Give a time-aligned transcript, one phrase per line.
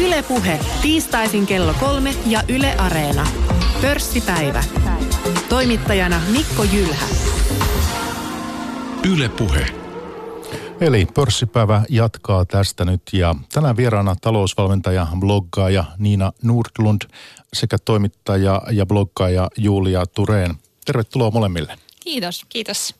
[0.00, 3.26] Ylepuhe tiistaisin kello kolme ja Yle Areena.
[3.80, 4.64] Pörssipäivä.
[5.48, 7.06] Toimittajana Mikko Jylhä.
[9.08, 9.66] Ylepuhe.
[10.80, 17.02] Eli pörssipäivä jatkaa tästä nyt ja tänään vieraana talousvalmentaja, bloggaaja Niina Nordlund
[17.52, 20.54] sekä toimittaja ja bloggaaja Julia Tureen.
[20.84, 21.78] Tervetuloa molemmille.
[22.04, 22.44] Kiitos.
[22.48, 22.94] Kiitos.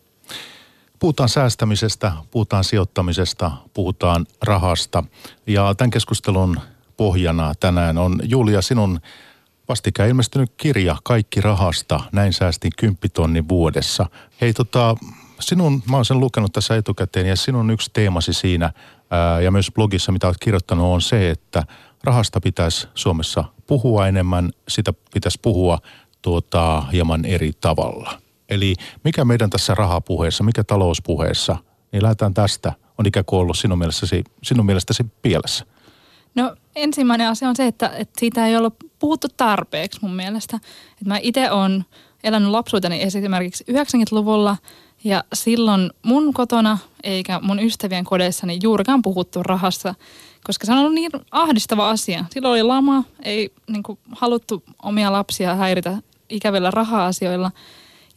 [0.98, 5.04] Puhutaan säästämisestä, puhutaan sijoittamisesta, puhutaan rahasta.
[5.46, 6.60] Ja tämän keskustelun
[7.00, 9.00] pohjana tänään on Julia sinun
[9.68, 14.06] vastikään ilmestynyt kirja Kaikki rahasta, näin säästin kymppitonnin vuodessa.
[14.40, 14.96] Hei tota,
[15.40, 18.72] sinun, mä oon sen lukenut tässä etukäteen ja sinun yksi teemasi siinä
[19.10, 21.62] ää, ja myös blogissa, mitä olet kirjoittanut, on se, että
[22.04, 25.78] rahasta pitäisi Suomessa puhua enemmän, sitä pitäisi puhua
[26.22, 28.18] tuota, hieman eri tavalla.
[28.48, 31.56] Eli mikä meidän tässä rahapuheessa, mikä talouspuheessa,
[31.92, 35.66] niin lähdetään tästä, on ikään kuin ollut sinun mielestäsi, sinun mielestäsi pielessä.
[36.34, 40.56] No ensimmäinen asia on se, että, että siitä ei ollut puhuttu tarpeeksi mun mielestä.
[40.92, 41.84] Että mä itse olen
[42.24, 44.56] elänyt lapsuuteni esimerkiksi 90-luvulla
[45.04, 49.94] ja silloin mun kotona eikä mun ystävien kodeissani juurikaan puhuttu rahassa,
[50.44, 52.24] koska se on ollut niin ahdistava asia.
[52.30, 55.98] Silloin oli lama, ei niin kuin, haluttu omia lapsia häiritä
[56.28, 57.50] ikävillä raha-asioilla–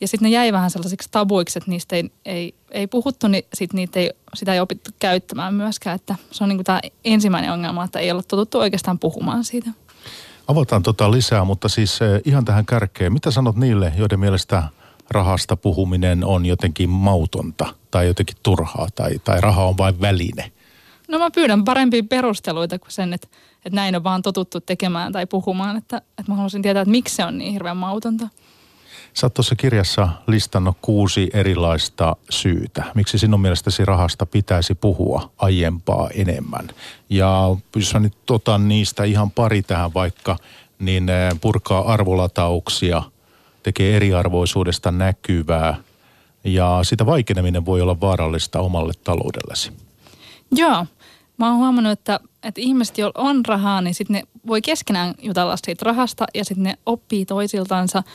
[0.03, 3.73] ja sitten ne jäi vähän sellaisiksi tabuiksi, että niistä ei, ei, ei puhuttu, niin sit
[3.73, 5.95] niitä ei, sitä ei opittu käyttämään myöskään.
[5.95, 9.69] Että se on niin tämä ensimmäinen ongelma, että ei ole totuttu oikeastaan puhumaan siitä.
[10.47, 13.13] Avataan tota lisää, mutta siis eh, ihan tähän kärkeen.
[13.13, 14.63] Mitä sanot niille, joiden mielestä
[15.09, 20.51] rahasta puhuminen on jotenkin mautonta tai jotenkin turhaa tai, tai raha on vain väline?
[21.07, 23.27] No mä pyydän parempia perusteluita kuin sen, että,
[23.65, 25.77] että näin on vaan totuttu tekemään tai puhumaan.
[25.77, 28.29] Että, että mä haluaisin tietää, että miksi se on niin hirveän mautonta.
[29.13, 32.83] Sä oot tuossa kirjassa listannut kuusi erilaista syytä.
[32.95, 36.67] Miksi sinun mielestäsi rahasta pitäisi puhua aiempaa enemmän?
[37.09, 40.37] Ja jos mä nyt otan niistä ihan pari tähän vaikka,
[40.79, 43.03] niin eh, purkaa arvolatauksia,
[43.63, 45.77] tekee eriarvoisuudesta näkyvää
[46.43, 49.71] ja sitä vaikeneminen voi olla vaarallista omalle taloudellesi.
[50.51, 50.85] Joo.
[51.37, 55.55] Mä oon huomannut, että, että ihmiset, joilla on rahaa, niin sitten ne voi keskenään jutella
[55.57, 58.03] siitä rahasta ja sitten ne oppii toisiltansa–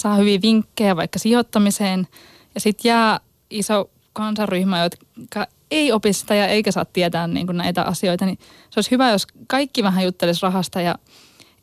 [0.00, 2.08] saa hyviä vinkkejä vaikka sijoittamiseen.
[2.54, 7.56] Ja sitten jää iso kansaryhmä, jotka ei opi sitä ja eikä saa tietää niin kuin
[7.56, 8.38] näitä asioita, niin
[8.70, 10.94] se olisi hyvä, jos kaikki vähän juttelisi rahasta ja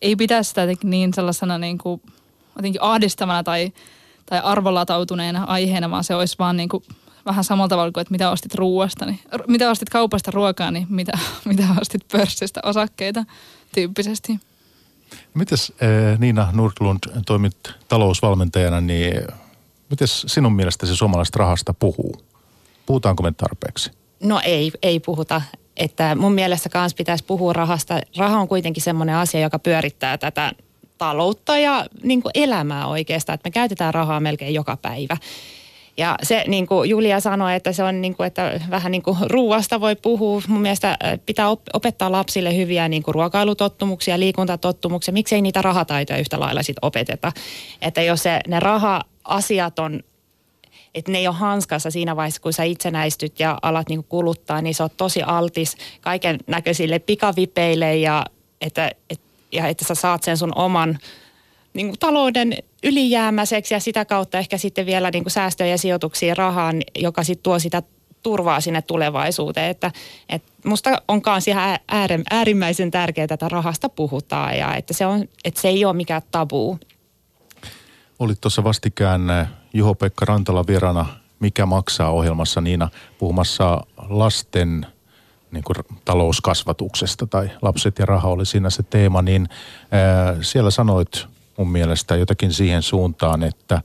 [0.01, 2.01] ei pitäisi sitä niin sellaisena niin kuin,
[2.55, 3.71] jotenkin ahdistavana tai,
[4.25, 6.83] tai arvolatautuneena aiheena, vaan se olisi vaan niin kuin
[7.25, 11.17] vähän samalla tavalla kuin, että mitä ostit ruuasta, niin, mitä ostit kaupasta ruokaa, niin mitä,
[11.45, 13.25] mitä ostit pörssistä osakkeita
[13.75, 14.39] tyyppisesti.
[15.33, 17.57] Mites eh, Niina Nordlund toimit
[17.87, 19.27] talousvalmentajana, niin
[19.89, 22.15] miten sinun mielestäsi suomalaista rahasta puhuu?
[22.85, 23.91] Puhutaanko me tarpeeksi?
[24.23, 25.41] No ei, ei puhuta.
[25.77, 27.99] Että mun mielestä kans pitäisi puhua rahasta.
[28.17, 30.53] Raha on kuitenkin semmoinen asia, joka pyörittää tätä
[30.97, 33.33] taloutta ja niin elämää oikeastaan.
[33.33, 35.17] Että me käytetään rahaa melkein joka päivä.
[35.97, 39.17] Ja se, niin kuin Julia sanoi, että se on niin kuin, että vähän niin kuin
[39.21, 40.41] ruuasta voi puhua.
[40.47, 45.13] Mun mielestä äh, pitää opettaa lapsille hyviä niin kuin ruokailutottumuksia, liikuntatottumuksia.
[45.13, 47.31] Miksei niitä rahataitoja yhtä lailla sit opeteta.
[47.81, 49.99] Että jos se, ne raha-asiat on
[50.95, 54.75] että ne ei ole hanskassa siinä vaiheessa, kun sä itsenäistyt ja alat niin kuluttaa, niin
[54.75, 58.25] se on tosi altis kaiken näköisille pikavipeille ja
[58.61, 59.19] että, et,
[59.51, 60.99] ja että sä saat sen sun oman
[61.73, 66.35] niin kuin talouden ylijäämäiseksi ja sitä kautta ehkä sitten vielä niin kuin säästöjä ja sijoituksia
[66.35, 67.83] rahaan, joka sitten tuo sitä
[68.23, 69.69] turvaa sinne tulevaisuuteen.
[69.69, 69.91] Että,
[70.29, 71.79] että musta on myös ihan
[72.31, 76.79] äärimmäisen tärkeää, että rahasta puhutaan ja että se, on, että se ei ole mikään tabu.
[78.19, 81.05] Olit tuossa vastikään eh, Juho-Pekka Rantala vierana
[81.39, 84.85] Mikä maksaa ohjelmassa Niina puhumassa lasten
[85.51, 89.49] niin kuin talouskasvatuksesta tai lapset ja raha oli siinä se teema, niin
[89.91, 91.27] ää, eh, siellä sanoit
[91.57, 93.81] mun mielestä jotakin siihen suuntaan, että,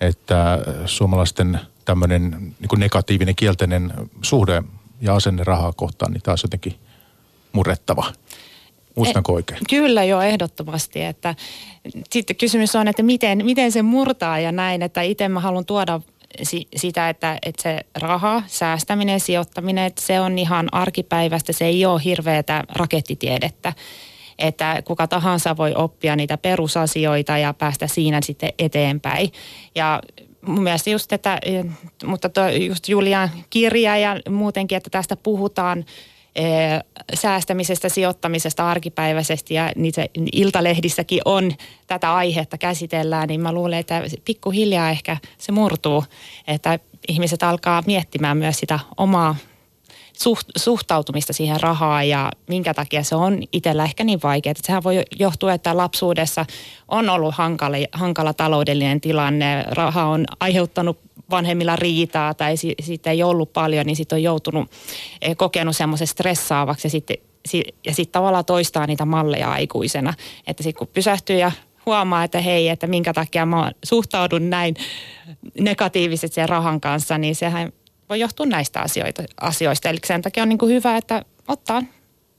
[0.00, 3.92] että suomalaisten tämmöinen niin negatiivinen kielteinen
[4.22, 4.62] suhde
[5.00, 6.74] ja asenne rahaa kohtaan, niin taas jotenkin
[7.52, 8.12] murettava.
[8.94, 9.60] Muistanko oikein?
[9.70, 11.02] Kyllä jo ehdottomasti.
[11.04, 11.34] Että,
[12.10, 16.00] sitten kysymys on, että miten, miten se murtaa ja näin, että itse mä haluan tuoda
[16.76, 22.00] sitä, että, että se raha, säästäminen, sijoittaminen, että se on ihan arkipäivästä, se ei ole
[22.04, 23.72] hirveätä rakettitiedettä
[24.38, 29.32] että kuka tahansa voi oppia niitä perusasioita ja päästä siinä sitten eteenpäin.
[29.74, 30.02] Ja
[30.42, 31.40] mun mielestä just, että,
[32.06, 35.84] mutta tuo just Julian kirja ja muutenkin, että tästä puhutaan
[36.34, 36.44] e,
[37.14, 41.52] säästämisestä, sijoittamisesta arkipäiväisesti ja niitä iltalehdissäkin on
[41.86, 46.04] tätä aihetta käsitellään, niin mä luulen, että pikkuhiljaa ehkä se murtuu,
[46.46, 49.36] että ihmiset alkaa miettimään myös sitä omaa
[50.22, 54.50] suht, suhtautumista siihen rahaan ja minkä takia se on itsellä ehkä niin vaikeaa.
[54.50, 56.46] Että sehän voi johtua, että lapsuudessa
[56.88, 60.98] on ollut hankala, hankala taloudellinen tilanne, raha on aiheuttanut
[61.30, 64.70] vanhemmilla riitaa tai si, siitä ei ollut paljon, niin sitten on joutunut
[65.22, 67.16] eh, kokenut semmoisen stressaavaksi ja sitten
[67.86, 70.14] ja sitten tavallaan toistaa niitä malleja aikuisena.
[70.46, 71.52] Että sitten kun pysähtyy ja
[71.86, 74.74] huomaa, että hei, että minkä takia mä suhtaudun näin
[75.60, 77.72] negatiivisesti sen rahan kanssa, niin sehän
[78.08, 79.88] voi johtua näistä asioita, asioista.
[79.88, 81.82] Eli sen takia on niin kuin hyvä, että ottaa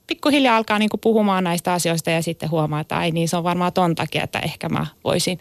[0.08, 3.44] pikkuhiljaa alkaa niin kuin puhumaan näistä asioista ja sitten huomaa, että ai niin se on
[3.44, 5.40] varmaan ton takia, että ehkä mä voisin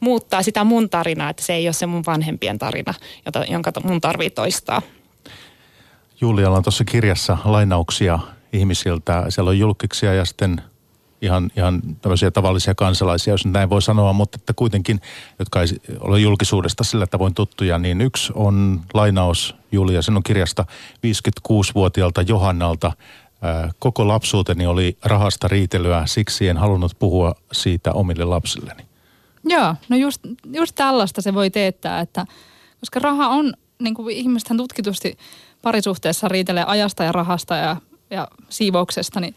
[0.00, 2.94] muuttaa sitä mun tarinaa, että se ei ole se mun vanhempien tarina,
[3.26, 4.82] jota, jonka mun tarvii toistaa.
[6.20, 8.18] Julialla on tuossa kirjassa lainauksia
[8.52, 9.24] ihmisiltä.
[9.28, 10.62] Siellä on julkiksia ja sitten
[11.22, 15.00] ihan, ihan tämmöisiä tavallisia kansalaisia, jos näin voi sanoa, mutta että kuitenkin,
[15.38, 15.66] jotka ei
[16.00, 20.64] ole julkisuudesta sillä tavoin tuttuja, niin yksi on lainaus Julia sinun kirjasta
[21.06, 22.92] 56-vuotiaalta Johannalta.
[23.78, 28.82] Koko lapsuuteni oli rahasta riitelyä, siksi en halunnut puhua siitä omille lapsilleni.
[29.44, 30.20] Joo, no just,
[30.52, 32.26] just tällaista se voi teettää, että
[32.80, 35.18] koska raha on, niin kuin ihmisethän tutkitusti
[35.62, 37.76] parisuhteessa riitelee ajasta ja rahasta ja,
[38.10, 39.34] ja siivouksesta, niin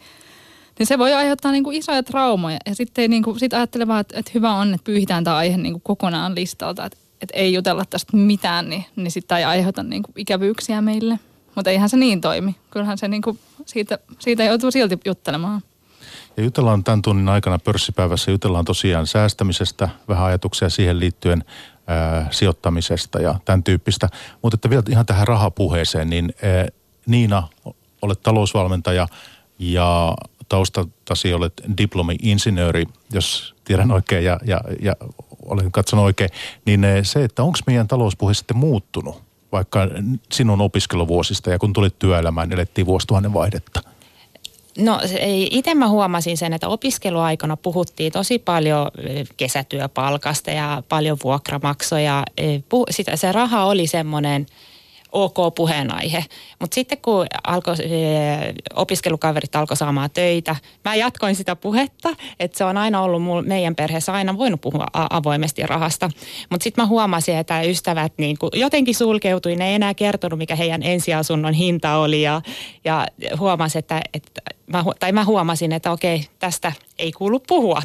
[0.78, 2.58] niin se voi aiheuttaa niin kuin isoja traumoja.
[2.66, 5.56] Ja sitten niin kuin, sit ajattelee vaan, että, että hyvä on, että pyyhitään tämä aihe
[5.56, 9.82] niin kuin kokonaan listalta, että, että ei jutella tästä mitään, niin, niin sitten ei aiheuta
[9.82, 11.18] niin kuin ikävyyksiä meille.
[11.54, 12.56] Mutta eihän se niin toimi.
[12.70, 15.62] Kyllähän se niin kuin, siitä, siitä joutuu silti juttelemaan.
[16.36, 21.44] Ja jutellaan tämän tunnin aikana pörssipäivässä, jutellaan tosiaan säästämisestä, vähän ajatuksia siihen liittyen
[21.86, 24.08] ää, sijoittamisesta ja tämän tyyppistä.
[24.42, 26.68] Mutta että vielä ihan tähän rahapuheeseen, niin ää,
[27.06, 27.48] Niina,
[28.02, 29.08] olet talousvalmentaja
[29.58, 30.14] ja
[30.52, 34.96] taustaltasi olet diplomi-insinööri, jos tiedän oikein ja, ja, ja
[35.42, 36.30] olen katsonut oikein,
[36.64, 39.22] niin eh, se, että onko meidän talouspuhe sitten muuttunut
[39.52, 39.88] vaikka
[40.32, 43.80] sinun opiskeluvuosista ja kun tulit työelämään, elettiin vuosituhannen vaihdetta?
[44.78, 45.00] No
[45.50, 52.24] itse mä huomasin sen, että opiskeluaikana puhuttiin tosi paljon eh, kesätyöpalkasta ja paljon vuokramaksoja.
[52.36, 52.62] Eh,
[53.14, 54.46] se raha oli semmoinen–
[55.12, 56.24] ok puheenaihe.
[56.60, 62.08] Mutta sitten kun alkoi, eh, opiskelukaverit alkoi saamaan töitä, mä jatkoin sitä puhetta,
[62.40, 66.10] että se on aina ollut mul, meidän perheessä aina voinut puhua avoimesti rahasta.
[66.50, 70.82] Mutta sitten mä huomasin, että ystävät niin jotenkin sulkeutui, ne ei enää kertonut, mikä heidän
[70.82, 72.42] ensiasunnon hinta oli ja,
[72.84, 73.06] ja
[73.38, 77.82] huomasin, että, että mä, tai mä huomasin, että okei, tästä ei kuulu puhua.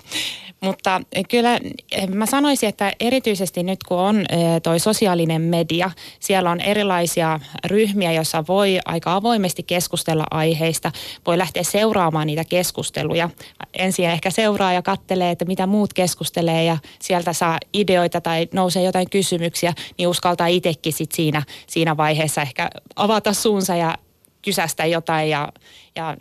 [0.61, 1.59] Mutta kyllä
[1.91, 7.16] eh, mä sanoisin, että erityisesti nyt kun on eh, toi sosiaalinen media, siellä on erilaisia
[7.65, 10.91] ryhmiä, joissa voi aika avoimesti keskustella aiheista,
[11.25, 13.29] voi lähteä seuraamaan niitä keskusteluja.
[13.73, 18.83] Ensin ehkä seuraa ja kattelee, että mitä muut keskustelee ja sieltä saa ideoita tai nousee
[18.83, 23.97] jotain kysymyksiä, niin uskaltaa itsekin sit siinä, siinä vaiheessa ehkä avata suunsa ja
[24.41, 25.51] kysästä jotain ja,
[25.95, 26.17] ja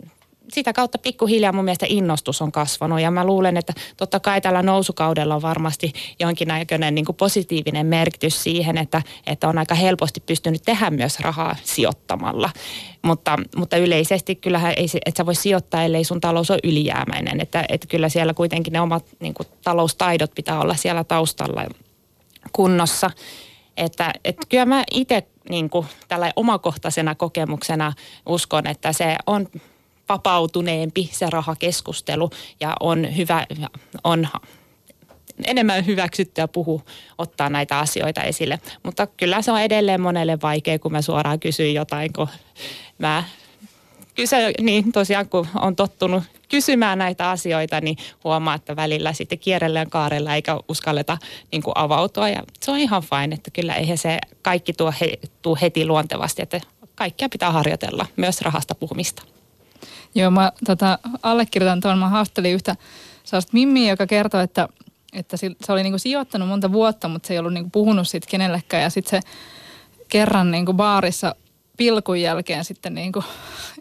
[0.53, 4.61] sitä kautta pikkuhiljaa mun mielestä innostus on kasvanut ja mä luulen, että totta kai tällä
[4.61, 10.61] nousukaudella on varmasti jonkinnäköinen niin kuin positiivinen merkitys siihen, että, että on aika helposti pystynyt
[10.65, 12.49] tehdä myös rahaa sijoittamalla.
[13.01, 17.41] Mutta, mutta yleisesti kyllähän ei, että sä voi sijoittaa, ellei sun talous ole ylijäämäinen.
[17.41, 21.65] Että, että kyllä siellä kuitenkin ne omat niin kuin taloustaidot pitää olla siellä taustalla
[22.51, 23.11] kunnossa.
[23.77, 25.69] Että, että kyllä mä itse niin
[26.07, 27.93] tällä omakohtaisena kokemuksena
[28.25, 29.47] uskon, että se on
[30.09, 33.47] vapautuneempi se rahakeskustelu ja on hyvä,
[34.03, 34.27] on
[35.45, 36.81] enemmän hyväksyttyä puhu,
[37.17, 38.59] ottaa näitä asioita esille.
[38.83, 42.27] Mutta kyllä se on edelleen monelle vaikea, kun mä suoraan kysyn jotain, kun
[42.97, 43.23] mä
[44.15, 49.89] kysyn, niin tosiaan kun on tottunut kysymään näitä asioita, niin huomaa, että välillä sitten kierrellään
[49.89, 51.17] kaarella eikä uskalleta
[51.51, 52.29] niin kuin avautua.
[52.29, 56.41] Ja se on ihan fine, että kyllä eihän se kaikki tuo, he, tuo heti luontevasti,
[56.41, 56.61] että
[56.95, 59.23] kaikkea pitää harjoitella, myös rahasta puhumista.
[60.15, 61.97] Joo, mä tota, allekirjoitan tuon.
[61.97, 62.75] Mä haastelin yhtä
[63.23, 64.69] sellaista mimmiä, joka kertoi, että,
[65.13, 68.83] että se oli niinku sijoittanut monta vuotta, mutta se ei ollut niinku puhunut siitä kenellekään.
[68.83, 69.29] Ja sitten se
[70.09, 71.35] kerran niinku baarissa
[71.77, 73.23] pilkun jälkeen sitten niinku,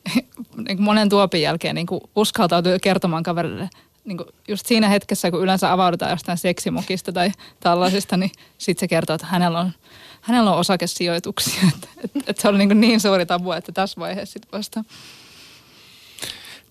[0.69, 3.69] niinku monen tuopin jälkeen niinku uskaltautui kertomaan kaverille
[4.07, 8.89] niin kuin just siinä hetkessä, kun yleensä avaudutaan jostain seksimukista tai tällaisista, niin sitten se
[8.89, 9.73] kertoo, että hänellä on,
[10.21, 11.63] hänellä on osakesijoituksia.
[11.75, 14.85] Että et, et se oli niin, niin suuri tabu, että tässä vaiheessa sitten vasta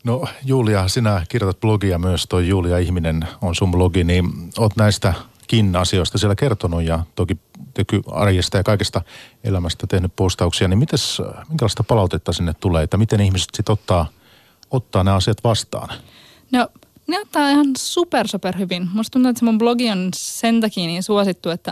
[0.05, 4.25] No Julia, sinä kirjoitat blogia myös, toi Julia Ihminen on sun blogi, niin
[4.57, 7.37] oot näistäkin asioista siellä kertonut ja toki
[8.11, 9.01] arjesta ja kaikesta
[9.43, 14.07] elämästä tehnyt postauksia, niin mites, minkälaista palautetta sinne tulee, että miten ihmiset sitten ottaa,
[14.71, 15.89] ottaa nämä asiat vastaan?
[16.51, 16.67] No
[17.07, 18.89] ne ottaa ihan super super hyvin.
[18.93, 21.71] Musta tuntuu, että se mun blogi on sen takia niin suosittu, että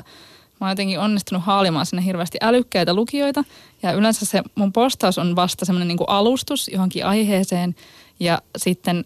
[0.62, 3.44] mä oon jotenkin onnistunut haalimaan sinne hirveästi älykkäitä lukijoita.
[3.84, 7.76] Ja yleensä se mun postaus on vasta semmoinen niin alustus johonkin aiheeseen.
[8.24, 9.06] Ja sitten,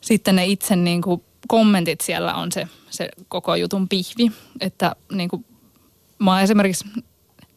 [0.00, 4.32] sitten ne itse niin kuin kommentit siellä on se, se koko jutun pihvi.
[4.60, 5.44] Että niin kuin,
[6.18, 6.84] mä esimerkiksi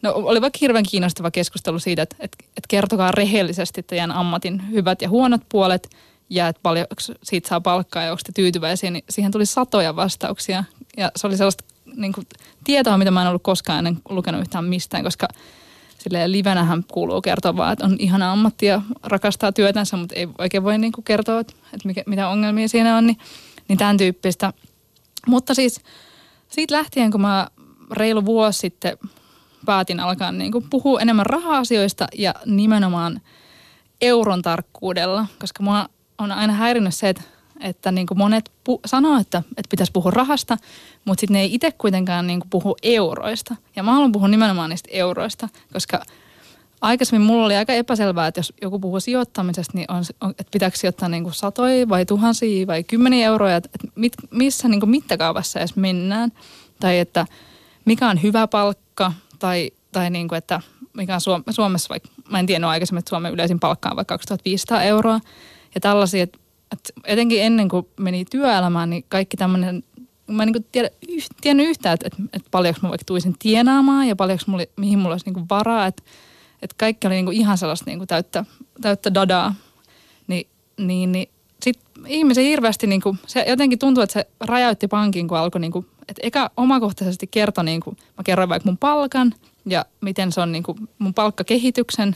[0.02, 5.02] No oli vaikka hirveän kiinnostava keskustelu siitä, että, että, että kertokaa rehellisesti teidän ammatin hyvät
[5.02, 5.90] ja huonot puolet
[6.30, 6.88] ja että paljon
[7.24, 10.64] siitä saa palkkaa ja onko te tyytyväisiä, niin siihen tuli satoja vastauksia.
[10.98, 11.64] Ja se oli sellaista
[11.96, 12.28] niin kuin,
[12.64, 15.28] tietoa, mitä mä en ollut koskaan ennen lukenut yhtään mistään, koska
[16.04, 20.64] silleen livenähän kuuluu kertoa vaan, että on ihana ammatti ja rakastaa työtänsä, mutta ei oikein
[20.64, 21.54] voi niin kuin kertoa, että,
[21.86, 23.18] mikä, mitä ongelmia siinä on, niin,
[23.68, 24.54] niin tämän tyyppistä.
[25.28, 25.82] Mutta siis
[26.48, 27.48] siitä lähtien, kun mä
[27.92, 28.98] reilu vuosi sitten
[29.66, 33.22] päätin alkaa niin kuin puhua enemmän raha-asioista ja nimenomaan
[34.02, 37.22] euron tarkkuudella, koska mua on aina häirinnyt se, että,
[37.62, 40.58] että niin kuin monet pu- sanoo, että, että pitäisi puhua rahasta,
[41.06, 43.56] mutta sitten ne ei itse kuitenkaan niin kuin puhu euroista.
[43.76, 46.06] Ja mä haluan puhua nimenomaan niistä euroista, koska
[46.82, 51.10] aikaisemmin mulla oli aika epäselvää, että jos joku puhuu sijoittamisesta, niin on, että pitääkö sijoittaa
[51.10, 55.76] niin kuin satoja vai tuhansia vai kymmeniä euroja, että mit, missä niin kuin mittakaavassa edes
[55.76, 56.32] mennään.
[56.80, 57.26] Tai että
[57.86, 60.62] mikä on hyvä palkka tai, tai niin kuin, että
[60.94, 64.84] mikä on Suomessa, vaikka mä en tiennyt aikaisemmin, että Suomen yleisin palkka on vaikka 2500
[64.84, 65.20] euroa.
[65.76, 66.40] Ja tällaisia, että,
[66.72, 69.84] että etenkin ennen kuin meni työelämään, niin kaikki tämmöinen,
[70.28, 74.08] mä en niin tiedä, yh, tiennyt yhtään, että, että, että paljonko mä vaikka tuisin tienaamaan
[74.08, 75.88] ja paljonko mulla, mihin mulla olisi niin varaa.
[75.88, 76.04] Että,
[76.62, 78.46] että kaikki oli niin ihan sellaista niin täyttä,
[78.82, 79.56] täyttä dadaa.
[80.28, 80.48] Ni,
[80.78, 81.30] niin, niin
[81.64, 85.72] sitten ihmisen hirveästi, niin kuin, se jotenkin tuntuu, että se räjäytti pankin, kun alkoi, niin
[85.72, 89.34] kuin, että eka omakohtaisesti kertoi, niin kuin, mä kerroin vaikka mun palkan
[89.66, 92.16] ja miten se on niin kuin, mun palkkakehityksen.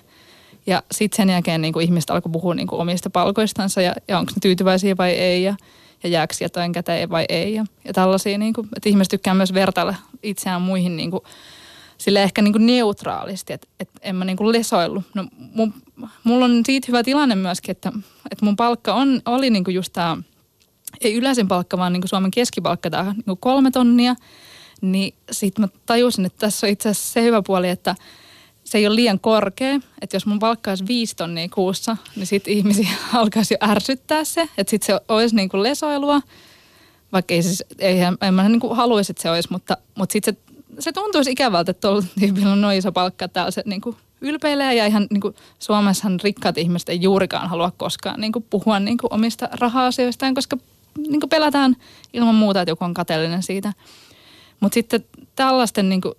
[0.67, 4.19] Ja sitten sen jälkeen niin kuin, ihmiset alkoi puhua niin kuin, omista palkoistansa ja, ja
[4.19, 5.55] onko ne tyytyväisiä vai ei ja,
[6.03, 7.53] ja jääkö jotain käteen vai ei.
[7.53, 11.23] Ja, ja tällaisia, niin kuin, että ihmiset tykkää myös vertailla itseään muihin niin kuin,
[11.97, 15.03] sille ehkä niin kuin neutraalisti, että, että en mä niin kuin lesoillut.
[15.13, 15.73] No, mun,
[16.23, 17.91] mulla on siitä hyvä tilanne myöskin, että,
[18.31, 20.17] että mun palkka on, oli niin kuin just tämä,
[21.01, 24.15] ei yleisin palkka, vaan niin kuin Suomen keskipalkka, tämä niin kuin kolme tonnia.
[24.81, 27.95] Niin sitten mä tajusin, että tässä on itse asiassa se hyvä puoli, että
[28.65, 29.75] se ei ole liian korkea.
[30.01, 34.41] Että jos mun palkka olisi viisi tonnia kuussa, niin sitten ihmisiä alkaisi jo ärsyttää se.
[34.57, 36.21] Että sitten se olisi niin kuin lesoilua.
[37.11, 40.33] Vaikka ei siis, ei, en mä niin kuin haluaisi, että se olisi, mutta, mutta sitten
[40.33, 43.95] se se tuntuisi ikävältä, että tuolla tyypillä on noin iso palkka, että se niin kuin
[44.21, 48.79] ylpeilee ja ihan niin kuin Suomessahan rikkaat ihmiset ei juurikaan halua koskaan niin kuin puhua
[48.79, 50.57] niin kuin omista raha-asioistaan, koska
[50.97, 51.75] niin kuin pelätään
[52.13, 53.73] ilman muuta, että joku on kateellinen siitä.
[54.59, 55.05] Mutta sitten
[55.35, 56.13] tällaisten niin kuin,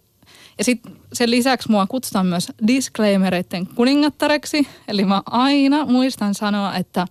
[0.59, 4.69] ja sitten sen lisäksi mua kutsutaan myös disclaimereiden kuningattareksi.
[4.89, 7.07] Eli mä aina muistan sanoa, että,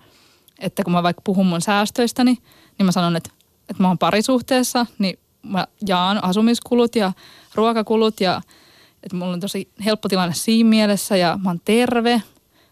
[0.60, 2.38] että kun mä vaikka puhun mun säästöistäni,
[2.78, 3.30] niin mä sanon, että,
[3.70, 7.14] että mä oon parisuhteessa, niin mä jaan asumiskulut ja
[7.56, 8.42] ruokakulut ja
[9.04, 12.22] että mulla on tosi helppo tilanne siinä mielessä ja mä oon terve.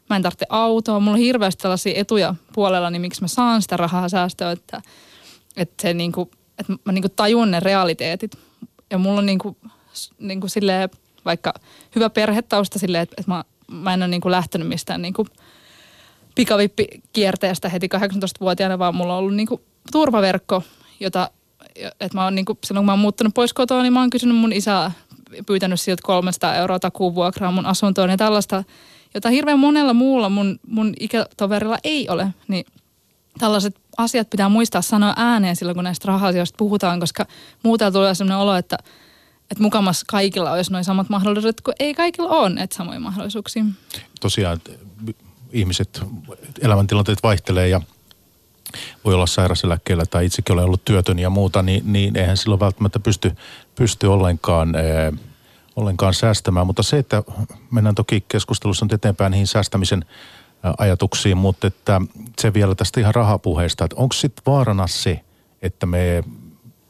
[0.09, 0.99] Mä en tarvitse autoa.
[0.99, 4.81] Mulla on hirveästi tällaisia etuja puolella, niin miksi mä saan sitä rahaa säästöä, että,
[5.57, 8.37] että, se niinku, että mä niinku tajun ne realiteetit.
[8.91, 9.57] Ja mulla on niinku,
[10.19, 10.89] niinku silleen,
[11.25, 11.53] vaikka
[11.95, 15.27] hyvä perhetausta silleen, että, että mä, mä en ole niinku lähtenyt mistään niinku
[16.35, 20.63] pikavippikierteestä heti 18-vuotiaana, vaan mulla on ollut niinku turvaverkko,
[20.99, 21.29] jota
[21.75, 24.09] että mä oon niin kuin, silloin kun mä oon muuttanut pois kotoa, niin mä oon
[24.09, 24.91] kysynyt mun isää,
[25.45, 28.63] pyytänyt siltä 300 euroa takuvuokraa mun asuntoon ja tällaista,
[29.13, 32.65] jota hirveän monella muulla mun, mun ikätoverilla ei ole, niin
[33.39, 37.25] tällaiset asiat pitää muistaa sanoa ääneen silloin, kun näistä raha-asioista puhutaan, koska
[37.63, 38.77] muuten tulee sellainen olo, että,
[39.51, 43.63] että mukamas kaikilla olisi noin samat mahdollisuudet, kun ei kaikilla ole näitä samoja mahdollisuuksia.
[44.21, 44.61] Tosiaan
[45.51, 46.01] ihmiset,
[46.61, 47.81] elämäntilanteet vaihtelee ja
[49.05, 52.99] voi olla sairaseläkkeellä tai itsekin olen ollut työtön ja muuta, niin, niin eihän silloin välttämättä
[52.99, 53.31] pysty,
[53.75, 55.13] pysty ollenkaan, ee,
[55.75, 56.67] ollenkaan säästämään.
[56.67, 57.23] Mutta se, että
[57.71, 60.05] mennään toki keskustelussa nyt eteenpäin niihin säästämisen
[60.77, 62.01] ajatuksiin, mutta että
[62.41, 65.19] se vielä tästä ihan rahapuheesta, että onko sitten vaarana se,
[65.61, 66.23] että, me,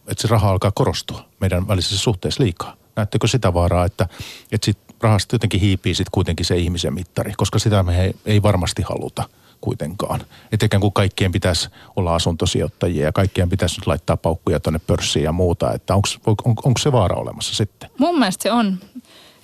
[0.08, 2.76] että se raha alkaa korostua meidän välisessä suhteessa liikaa?
[2.96, 4.08] Näettekö sitä vaaraa, että,
[4.52, 8.42] että sit rahasta jotenkin hiipii sitten kuitenkin se ihmisen mittari, koska sitä me ei, ei
[8.42, 9.24] varmasti haluta–
[9.64, 10.22] kuitenkaan.
[10.52, 15.24] Että ikään kuin kaikkien pitäisi olla asuntosijoittajia ja kaikkien pitäisi nyt laittaa paukkuja tuonne pörssiin
[15.24, 15.74] ja muuta.
[15.74, 17.90] Että onko on, onko se vaara olemassa sitten?
[17.98, 18.78] Mun mielestä se on.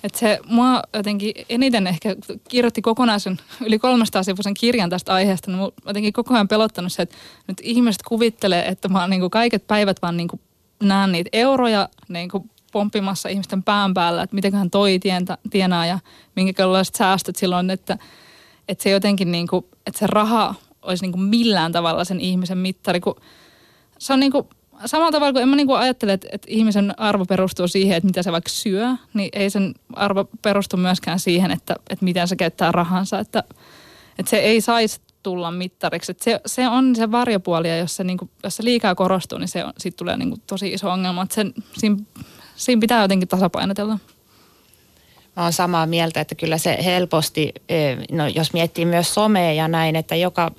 [0.04, 2.16] Että se mua jotenkin eniten ehkä
[2.48, 5.50] kirjoitti kokonaisen yli 300 sivuisen kirjan tästä aiheesta.
[5.50, 9.66] Niin jotenkin koko ajan pelottanut se, että nyt ihmiset kuvittelee, että mä niin kuin kaiket
[9.66, 10.40] päivät vaan niin kuin
[10.82, 15.98] näen niitä euroja niin kuin pomppimassa ihmisten pään päällä, että mitenköhän toi tientä, tienaa ja
[16.36, 17.98] minkälaiset säästöt silloin, että–
[18.70, 22.58] että se jotenkin niin kuin, että se raha olisi niin kuin millään tavalla sen ihmisen
[22.58, 23.16] mittari, kun
[23.98, 24.48] se on niin kuin,
[24.86, 28.06] samalla tavalla kuin en mä niin kuin ajattele, että, että ihmisen arvo perustuu siihen, että
[28.06, 32.36] mitä se vaikka syö, niin ei sen arvo perustu myöskään siihen, että, että miten se
[32.36, 33.18] käyttää rahansa.
[33.18, 33.44] Että,
[34.18, 36.16] että se ei saisi tulla mittariksi.
[36.20, 39.48] Se, se on se varjopuoli ja jos se, niin kuin, jos se liikaa korostuu, niin
[39.48, 41.26] se on, siitä tulee niin kuin tosi iso ongelma.
[41.30, 41.96] Sen, siinä,
[42.56, 43.98] siinä pitää jotenkin tasapainotella.
[45.36, 49.68] Mä oon samaa mieltä, että kyllä se helposti, eh, no jos miettii myös somea ja
[49.68, 50.50] näin, että joka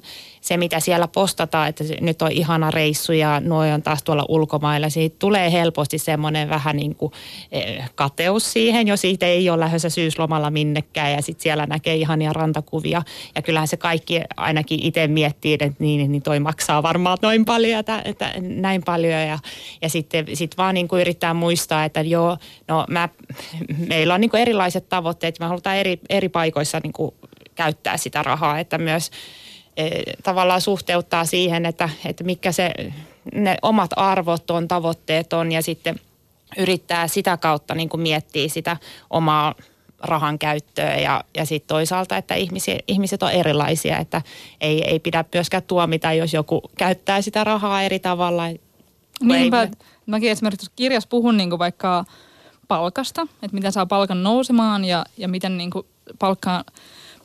[0.41, 4.89] se, mitä siellä postataan, että nyt on ihana reissu ja nuo on taas tuolla ulkomailla,
[4.89, 7.12] siitä tulee helposti semmoinen vähän niin kuin
[7.51, 12.33] eh, kateus siihen, jos siitä ei ole lähdössä syyslomalla minnekään ja sitten siellä näkee ihania
[12.33, 13.01] rantakuvia.
[13.36, 17.79] Ja kyllähän se kaikki ainakin itse miettii, että niin, niin toi maksaa varmaan noin paljon,
[17.79, 19.21] että, että näin paljon.
[19.21, 19.39] Ja,
[19.81, 23.10] ja sitten sit vaan niin kuin yrittää muistaa, että joo, no mä,
[23.88, 27.12] meillä on niin kuin erilaiset tavoitteet, me halutaan eri, eri paikoissa niin kuin
[27.55, 29.12] käyttää sitä rahaa, että myös
[30.23, 32.71] tavallaan suhteuttaa siihen, että, että mikä se,
[33.33, 35.95] ne omat arvot on, tavoitteet on ja sitten
[36.57, 38.77] yrittää sitä kautta niin kuin miettiä sitä
[39.09, 39.55] omaa
[40.03, 44.21] rahan käyttöä ja, ja sitten toisaalta, että ihmisiä, ihmiset on erilaisia, että
[44.61, 48.43] ei, ei pidä myöskään tuomita, jos joku käyttää sitä rahaa eri tavalla.
[49.23, 49.69] Niinpä, ei...
[50.05, 52.05] mäkin esimerkiksi kirjassa puhun niin vaikka
[52.67, 55.85] palkasta, että miten saa palkan nousemaan ja, ja miten niin kuin
[56.19, 56.65] palkkaan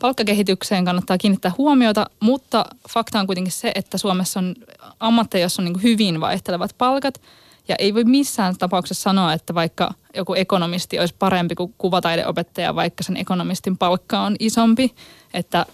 [0.00, 4.54] palkkakehitykseen kannattaa kiinnittää huomiota, mutta fakta on kuitenkin se, että Suomessa on
[5.00, 7.20] ammatteja, joissa on niin hyvin vaihtelevat palkat.
[7.68, 13.04] Ja ei voi missään tapauksessa sanoa, että vaikka joku ekonomisti olisi parempi kuin kuvataideopettaja, vaikka
[13.04, 14.94] sen ekonomistin palkka on isompi.
[15.34, 15.66] Että,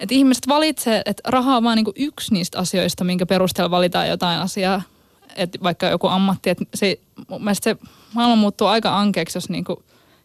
[0.00, 4.40] että ihmiset valitsee, että raha on vain niin yksi niistä asioista, minkä perusteella valitaan jotain
[4.40, 4.82] asiaa.
[5.36, 6.98] Että vaikka joku ammatti, että se,
[7.52, 7.76] se
[8.14, 9.84] maailma muuttuu aika ankeaksi, jos niin kuin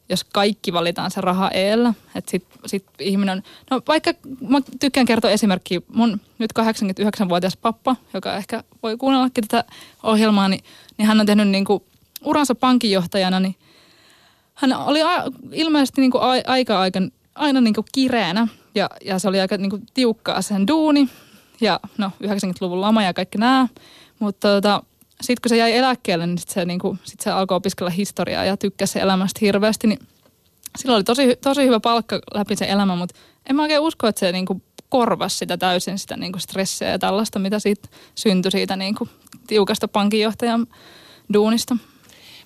[0.09, 1.93] jos kaikki valitaan se raha eellä.
[2.15, 4.13] Että sit, sit ihminen, no vaikka
[4.49, 9.71] mä tykkään kertoa esimerkkiä, mun nyt 89-vuotias pappa, joka ehkä voi kuunnellakin tätä
[10.03, 10.63] ohjelmaa, niin,
[10.97, 11.85] niin hän on tehnyt niinku
[12.23, 13.55] uransa pankinjohtajana, niin
[14.53, 16.99] hän oli a, ilmeisesti niinku a, aika, aika
[17.35, 21.09] aina niinku kireänä ja, ja se oli aika niinku tiukkaa sen duuni
[21.61, 23.67] ja no 90-luvun lama ja kaikki nämä,
[24.19, 24.83] mutta tota,
[25.21, 28.45] sitten kun se jäi eläkkeelle, niin sitten se, niin kuin, sit se alkoi opiskella historiaa
[28.45, 29.87] ja tykkäsi elämästä hirveästi.
[29.87, 29.99] Niin
[30.77, 33.15] sillä oli tosi, tosi hyvä palkka läpi se elämä, mutta
[33.49, 36.89] en mä oikein usko, että se niin kuin korvasi sitä täysin sitä niin kuin stressiä
[36.89, 39.09] ja tällaista, mitä siitä syntyi siitä niin kuin
[39.47, 40.67] tiukasta pankinjohtajan
[41.33, 41.77] duunista.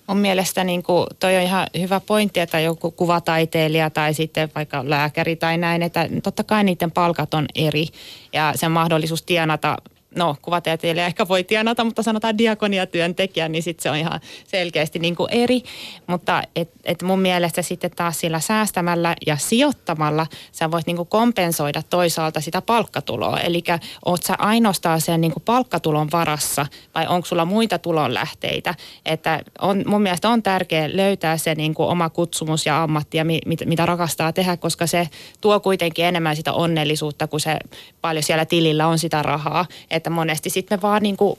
[0.06, 4.90] Mun mielestä niin kuin, toi on ihan hyvä pointti, että joku kuvataiteilija tai sitten vaikka
[4.90, 7.86] lääkäri tai näin, että totta kai niiden palkat on eri
[8.32, 9.76] ja se mahdollisuus tienata
[10.16, 15.16] no kuvataiteilija ehkä voi tienata, mutta sanotaan diakoniatyöntekijä, niin sitten se on ihan selkeästi niin
[15.16, 15.62] kuin eri.
[16.06, 21.08] Mutta et, et mun mielestä sitten taas sillä säästämällä ja sijoittamalla sä voit niin kuin
[21.08, 23.40] kompensoida toisaalta sitä palkkatuloa.
[23.40, 23.62] Eli
[24.04, 28.74] oot sä ainoastaan sen niin kuin palkkatulon varassa vai onko sulla muita tulonlähteitä.
[29.06, 33.24] Että on, mun mielestä on tärkeää löytää se niin kuin oma kutsumus ja ammatti ja
[33.24, 35.08] mi, mit, mitä rakastaa tehdä, koska se
[35.40, 37.56] tuo kuitenkin enemmän sitä onnellisuutta, kun se
[38.00, 39.66] paljon siellä tilillä on sitä rahaa.
[39.90, 41.38] Et että monesti sitten me vaan niin kuin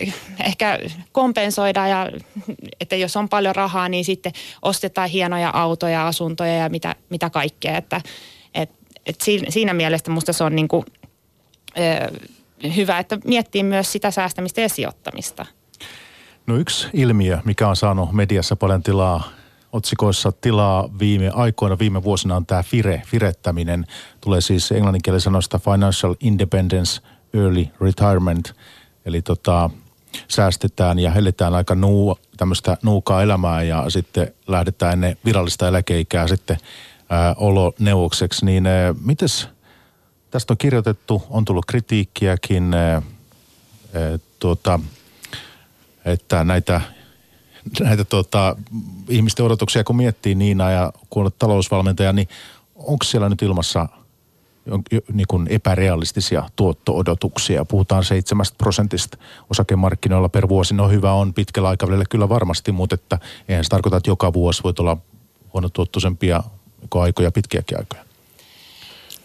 [0.00, 0.78] eh, ehkä
[1.12, 2.10] kompensoidaan ja
[2.80, 7.76] että jos on paljon rahaa, niin sitten ostetaan hienoja autoja, asuntoja ja mitä, mitä kaikkea.
[7.76, 8.00] Että,
[8.54, 8.70] et,
[9.06, 10.84] et siinä, mielessä musta se on niin kuin,
[11.78, 12.18] ö,
[12.76, 15.46] hyvä, että miettii myös sitä säästämistä ja sijoittamista.
[16.46, 19.28] No yksi ilmiö, mikä on saanut mediassa paljon tilaa,
[19.72, 23.86] otsikoissa tilaa viime aikoina, viime vuosina on tämä FIRE, firettäminen.
[24.20, 27.00] Tulee siis englanninkielisen sanoista Financial Independence–
[27.34, 28.52] early retirement,
[29.04, 29.70] eli tota,
[30.28, 36.58] säästetään ja helletään aika nuu, tämmöistä nuukaa elämää ja sitten lähdetään ennen virallista eläkeikää sitten
[37.10, 39.48] ää, oloneuvokseksi, niin ää, mites
[40.30, 43.02] tästä on kirjoitettu, on tullut kritiikkiäkin, ää, ää,
[44.38, 44.80] tuota,
[46.04, 46.80] että näitä,
[47.80, 48.56] näitä tuota,
[49.08, 52.28] ihmisten odotuksia kun miettii Niina ja kun olet talousvalmentaja, niin
[52.76, 53.88] onko siellä nyt ilmassa–
[55.12, 57.64] niin kuin epärealistisia tuotto-odotuksia.
[57.64, 59.18] Puhutaan seitsemästä prosentista
[59.50, 60.74] osakemarkkinoilla per vuosi.
[60.74, 63.18] No hyvä on pitkällä aikavälillä kyllä varmasti, mutta että
[63.48, 64.96] eihän se tarkoita, että joka vuosi voi olla
[65.52, 66.42] huonotuottoisempia
[66.94, 68.04] aikoja, pitkiäkin aikoja.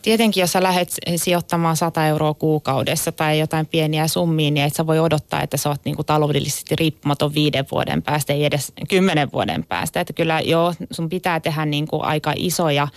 [0.01, 4.87] Tietenkin, jos sä lähdet sijoittamaan 100 euroa kuukaudessa tai jotain pieniä summia, niin et sä
[4.87, 9.63] voi odottaa, että sä oot niinku taloudellisesti riippumaton viiden vuoden päästä, ei edes kymmenen vuoden
[9.63, 9.99] päästä.
[9.99, 12.87] Että kyllä joo, sun pitää tehdä niinku aika isoja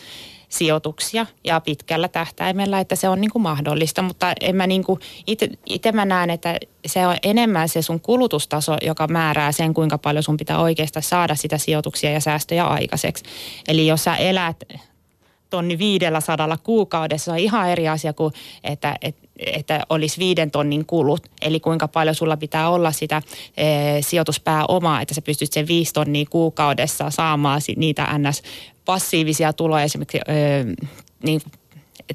[0.48, 5.00] sijoituksia ja pitkällä tähtäimellä, että se on niin kuin mahdollista, mutta en mä niin kuin
[5.66, 6.56] itse mä näen, että
[6.86, 11.34] se on enemmän se sun kulutustaso, joka määrää sen, kuinka paljon sun pitää oikeastaan saada
[11.34, 13.24] sitä sijoituksia ja säästöjä aikaiseksi.
[13.68, 14.64] Eli jos sä elät
[15.50, 18.32] tonni viidellä sadalla kuukaudessa on ihan eri asia kuin,
[18.64, 21.22] että, että, että olisi viiden tonnin kulut.
[21.42, 23.22] Eli kuinka paljon sulla pitää olla sitä
[23.56, 23.64] e,
[24.00, 28.42] sijoituspääomaa, että sä pystyt sen viisi tonnia kuukaudessa saamaan niitä ns.
[28.88, 30.32] Passiivisia tuloja esimerkiksi e,
[31.22, 31.40] niin,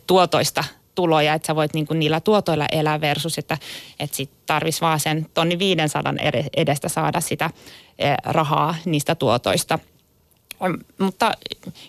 [0.08, 0.64] tuotoista
[0.96, 3.58] tuloja, että sä voit niin kuin niillä tuotoilla elää versus, että,
[4.00, 6.14] että sit tarvitsisi vaan sen tonni 500
[6.58, 7.50] edestä saada sitä
[8.26, 9.80] rahaa niistä tuotoista.
[10.98, 11.32] Mutta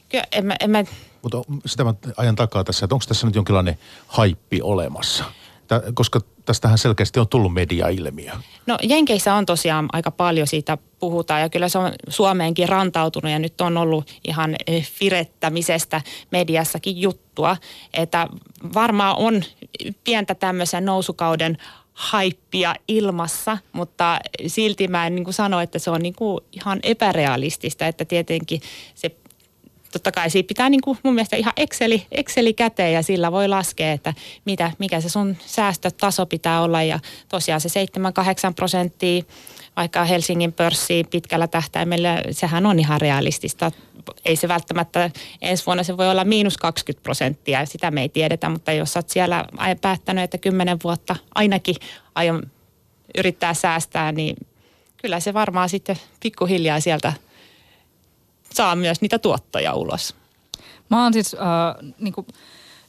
[0.09, 0.85] kyllä en mä, en mä
[1.23, 5.25] mutta sitä mä ajan takaa tässä, että onko tässä nyt jonkinlainen haippi olemassa?
[5.67, 8.33] Tää, koska tästähän selkeästi on tullut media-ilmiö.
[8.67, 13.39] No Jenkeissä on tosiaan aika paljon siitä puhutaan ja kyllä se on Suomeenkin rantautunut ja
[13.39, 17.57] nyt on ollut ihan eh, firettämisestä mediassakin juttua.
[17.95, 18.29] Että
[18.75, 19.43] varmaan on
[20.05, 21.59] pientä tämmöisen nousukauden
[21.93, 26.81] haippia ilmassa, mutta silti mä en niin kuin sano, että se on niin kuin ihan
[26.83, 28.61] epärealistista, että tietenkin
[28.95, 29.17] se
[29.99, 33.49] totta kai siitä pitää niin kuin mun mielestä ihan Exceli, Exceli käteen ja sillä voi
[33.49, 37.69] laskea, että mitä, mikä se sun säästötaso pitää olla ja tosiaan se
[38.51, 39.23] 7-8 prosenttia
[39.77, 43.73] vaikka Helsingin pörssiin pitkällä tähtäimellä, sehän on ihan realistista.
[44.25, 45.11] Ei se välttämättä,
[45.43, 49.11] ensi vuonna se voi olla miinus 20 prosenttia, sitä me ei tiedetä, mutta jos olet
[49.11, 49.45] siellä
[49.81, 51.77] päättänyt, että 10 vuotta ainakin
[52.15, 52.43] aion
[53.19, 54.37] yrittää säästää, niin
[54.97, 57.13] kyllä se varmaan sitten pikkuhiljaa sieltä
[58.55, 60.15] saa myös niitä tuottoja ulos.
[60.91, 62.27] Mä oon siis, äh, niinku,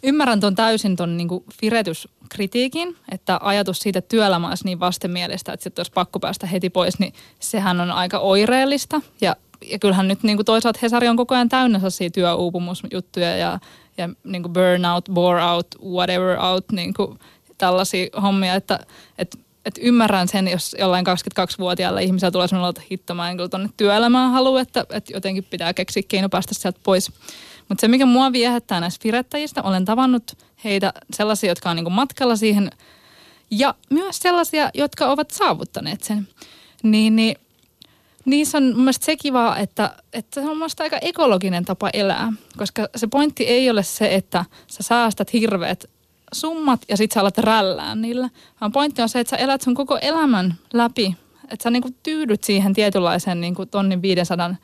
[0.04, 5.64] ymmärrän ton täysin ton niinku firetyskritiikin, että ajatus siitä, että työelämä olisi niin vastenmielistä, että
[5.64, 9.02] sitten olisi pakko päästä heti pois, niin sehän on aika oireellista.
[9.22, 9.36] Ja,
[9.72, 13.60] ja kyllähän nyt niinku toisaalta Hesari on koko ajan täynnä sellaisia työuupumusjuttuja ja,
[13.98, 17.18] ja niinku burnout, bore out, whatever out, niinku
[17.58, 18.80] tällaisia hommia, että,
[19.18, 23.70] että että ymmärrän sen, jos jollain 22-vuotiaalla ihmisellä tulee sellainen, että hitto, mä en kyllä
[23.78, 27.12] työelämään halua, että, että jotenkin pitää keksiä keino päästä sieltä pois.
[27.70, 32.36] Mutta se, mikä mua viehättää näistä firettäjistä, olen tavannut heitä sellaisia, jotka on niinku matkalla
[32.36, 32.70] siihen,
[33.52, 36.28] ja myös sellaisia, jotka ovat saavuttaneet sen.
[36.84, 37.36] Niin, niin
[38.26, 42.88] niissä on mun se kiva, että, että se on mun aika ekologinen tapa elää, koska
[42.96, 45.86] se pointti ei ole se, että sä säästät hirveät
[46.36, 48.30] summat ja sit sä alat rällään niillä.
[48.62, 51.16] Vaan pointti on se, että sä elät sun koko elämän läpi.
[51.50, 54.56] Että sä niinku tyydyt siihen tietynlaiseen niinku tonnin 500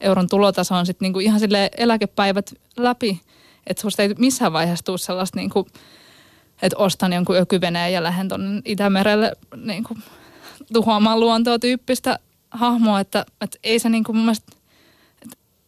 [0.00, 3.20] euron tulotasoon sit niinku ihan sille eläkepäivät läpi.
[3.66, 5.66] Että susta ei missään vaiheessa tule sellaista niinku,
[6.62, 9.96] että ostan jonkun ökyveneen ja lähden tonne Itämerelle niinku,
[10.72, 12.18] tuhoamaan luontoa tyyppistä
[12.50, 13.00] hahmoa.
[13.00, 14.52] Että, että ei se niinku mun mielestä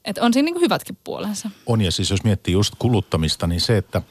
[0.05, 1.51] että on siinä niin hyvätkin puolensa.
[1.67, 4.03] On ja siis jos miettii just kuluttamista, niin se, että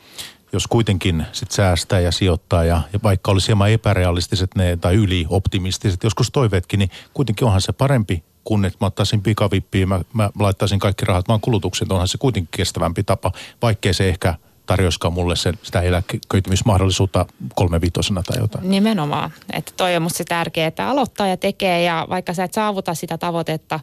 [0.54, 6.04] jos kuitenkin sit säästää ja sijoittaa ja, ja vaikka olisi hieman epärealistiset ne tai ylioptimistiset
[6.04, 10.80] joskus toiveetkin, niin kuitenkin onhan se parempi kun että mä ottaisin pikavippiä, mä, mä laittaisin
[10.80, 14.36] kaikki rahat vaan kulutuksen, onhan se kuitenkin kestävämpi tapa, vaikkei se ehkä
[14.66, 18.70] tarjoskaan mulle sen, sitä eläköitymismahdollisuutta kolme viitosena tai jotain.
[18.70, 22.54] Nimenomaan, että toi on musta se tärkeää, että aloittaa ja tekee ja vaikka sä et
[22.54, 23.80] saavuta sitä tavoitetta,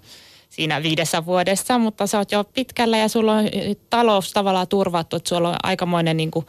[0.48, 3.44] siinä viidessä vuodessa, mutta sä oot jo pitkällä ja sulla on
[3.90, 6.46] talous tavallaan turvattu, että sulla on aikamoinen niin kuin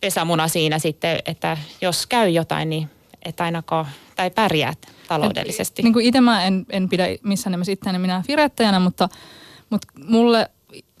[0.00, 2.90] pesämuna siinä sitten, että jos käy jotain, niin
[3.24, 4.78] et ainakaan, tai pärjäät
[5.08, 5.82] taloudellisesti.
[5.82, 9.08] Niin itse mä en, en pidä missään nimessä itseäni minä firettäjänä, mutta,
[9.70, 10.50] mutta mulle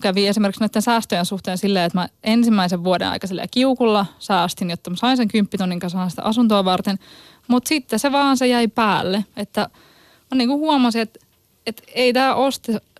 [0.02, 4.96] kävi esimerkiksi näiden säästöjen suhteen silleen, että mä ensimmäisen vuoden aika kiukulla säästin, jotta mä
[4.96, 6.98] sain sen kymppitonnin kanssa sitä asuntoa varten.
[7.48, 9.60] Mutta sitten se vaan se jäi päälle, että
[10.30, 11.20] mä niin kuin huomasin, että
[11.68, 12.34] et ei tämä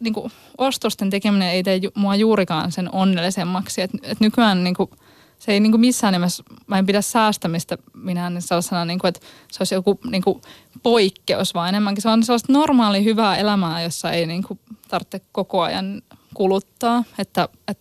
[0.01, 0.15] niin
[0.59, 3.83] ostosten tekeminen ei tee mua juurikaan sen onnellisemmaksi.
[3.83, 4.91] Et, et nykyään niin kuin,
[5.39, 9.21] se ei niin kuin missään nimessä, mä en pidä säästämistä minä sellaisena, niin kuin, että
[9.53, 10.41] se olisi joku niin kuin
[10.83, 15.61] poikkeus, vaan enemmänkin se on sellaista normaalia hyvää elämää, jossa ei niin kuin tarvitse koko
[15.63, 16.03] ajan
[16.35, 17.05] kuluttaa.
[17.19, 17.79] Että, et,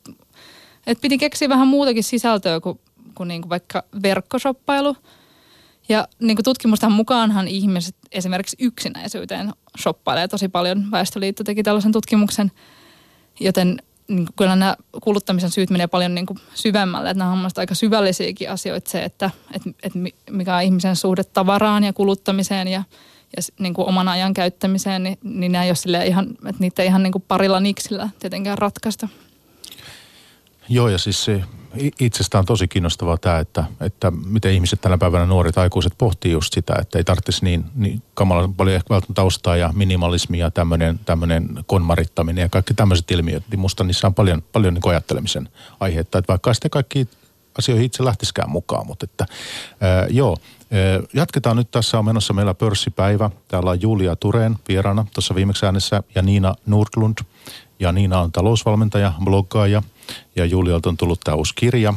[0.88, 2.80] et piti keksiä vähän muutakin sisältöä kuin,
[3.16, 4.96] kuin, niin kuin vaikka verkkoshoppailu–
[5.90, 10.92] ja niin kuin tutkimusten mukaanhan ihmiset esimerkiksi yksinäisyyteen shoppailee tosi paljon.
[10.92, 12.52] Väestöliitto teki tällaisen tutkimuksen,
[13.40, 17.10] joten niin kuin kyllä nämä kuluttamisen syyt menee paljon niin kuin syvemmälle.
[17.10, 20.00] Että nämä on aika syvällisiäkin asioita se, että, että, että
[20.32, 22.84] mikä on ihmisen suhde tavaraan ja kuluttamiseen ja,
[23.38, 26.88] ja niin kuin oman ajan käyttämiseen, niin, niin nämä ei ole ihan, että niitä ei
[26.88, 29.08] ihan niin kuin parilla niksillä tietenkään ratkaista.
[30.70, 31.44] Joo, ja siis se
[32.00, 36.74] itsestään tosi kiinnostavaa tämä, että, että miten ihmiset tänä päivänä nuoret aikuiset pohtii just sitä,
[36.82, 40.52] että ei tarvitsisi niin, niin kamalan paljon ehkä välttämättä taustaa ja minimalismia ja
[41.06, 43.44] tämmöinen, konmarittaminen ja kaikki tämmöiset ilmiöt.
[43.52, 47.08] Niin musta niissä on paljon, paljon niin ajattelemisen aiheetta, että vaikka sitten kaikki
[47.58, 48.88] asioihin itse lähtisikään mukaan.
[48.88, 49.26] Mutta että,
[49.82, 50.38] ää, joo,
[51.14, 51.72] Jatketaan nyt.
[51.72, 53.30] Tässä on menossa meillä pörssipäivä.
[53.48, 57.18] Täällä on Julia Tureen vieraana tuossa viimeksi äänessä ja Niina Nordlund.
[57.80, 59.84] Ja Niina on talousvalmentaja, bloggaaja
[60.36, 61.94] ja Julialta on tullut tämä uusi kirja,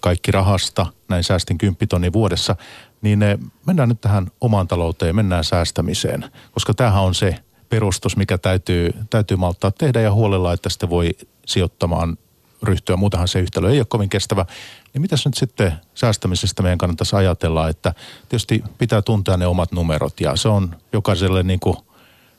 [0.00, 2.56] Kaikki rahasta, näin säästin 10 tonni vuodessa.
[3.02, 3.18] Niin
[3.66, 7.34] mennään nyt tähän omaan talouteen, mennään säästämiseen, koska tämähän on se
[7.68, 11.10] perustus, mikä täytyy, täytyy malttaa tehdä ja huolella, että sitten voi
[11.46, 12.18] sijoittamaan
[12.62, 12.96] ryhtyä.
[12.96, 14.46] Muutenhan se yhtälö ei ole kovin kestävä.
[14.92, 17.94] Niin mitäs nyt sitten säästämisestä meidän kannattaisi ajatella, että
[18.28, 21.76] tietysti pitää tuntea ne omat numerot ja se on jokaiselle niin kuin,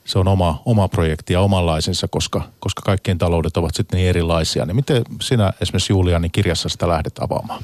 [0.08, 4.66] se on oma, oma projekti ja omanlaisensa, koska, koska kaikkien taloudet ovat sitten niin erilaisia.
[4.66, 7.64] Niin miten sinä esimerkiksi Julianin kirjassa sitä lähdet avaamaan?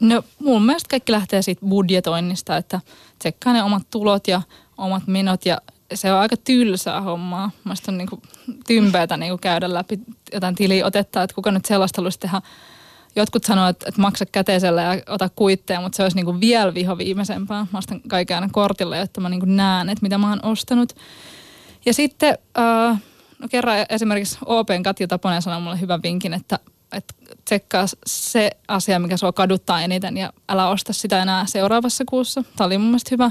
[0.00, 2.80] No mun mielestä kaikki lähtee siitä budjetoinnista, että
[3.18, 4.42] tsekkaa ne omat tulot ja
[4.78, 5.58] omat menot ja
[5.94, 7.50] se on aika tylsää hommaa.
[7.64, 8.22] Mielestäni on niinku
[8.66, 10.00] tympeätä niinku käydä läpi
[10.32, 12.42] jotain tiliotetta, että kuka nyt sellaista haluaisi tehdä.
[13.16, 16.98] Jotkut sanoo, että, että maksa käteisellä ja ota kuitteja, mutta se olisi niinku vielä viho
[16.98, 17.66] viimeisempää.
[17.72, 20.92] Mä ostan kaiken aina kortilla, jotta mä niinku näen, että mitä mä oon ostanut.
[21.86, 23.02] Ja sitten äh,
[23.38, 26.58] no kerran esimerkiksi OPn Katja Taponen sanoi mulle hyvän vinkin, että,
[26.92, 27.14] että
[27.44, 32.44] tsekkaa se asia, mikä sua kaduttaa eniten ja älä osta sitä enää seuraavassa kuussa.
[32.56, 33.30] Tämä oli mun mielestä hyvä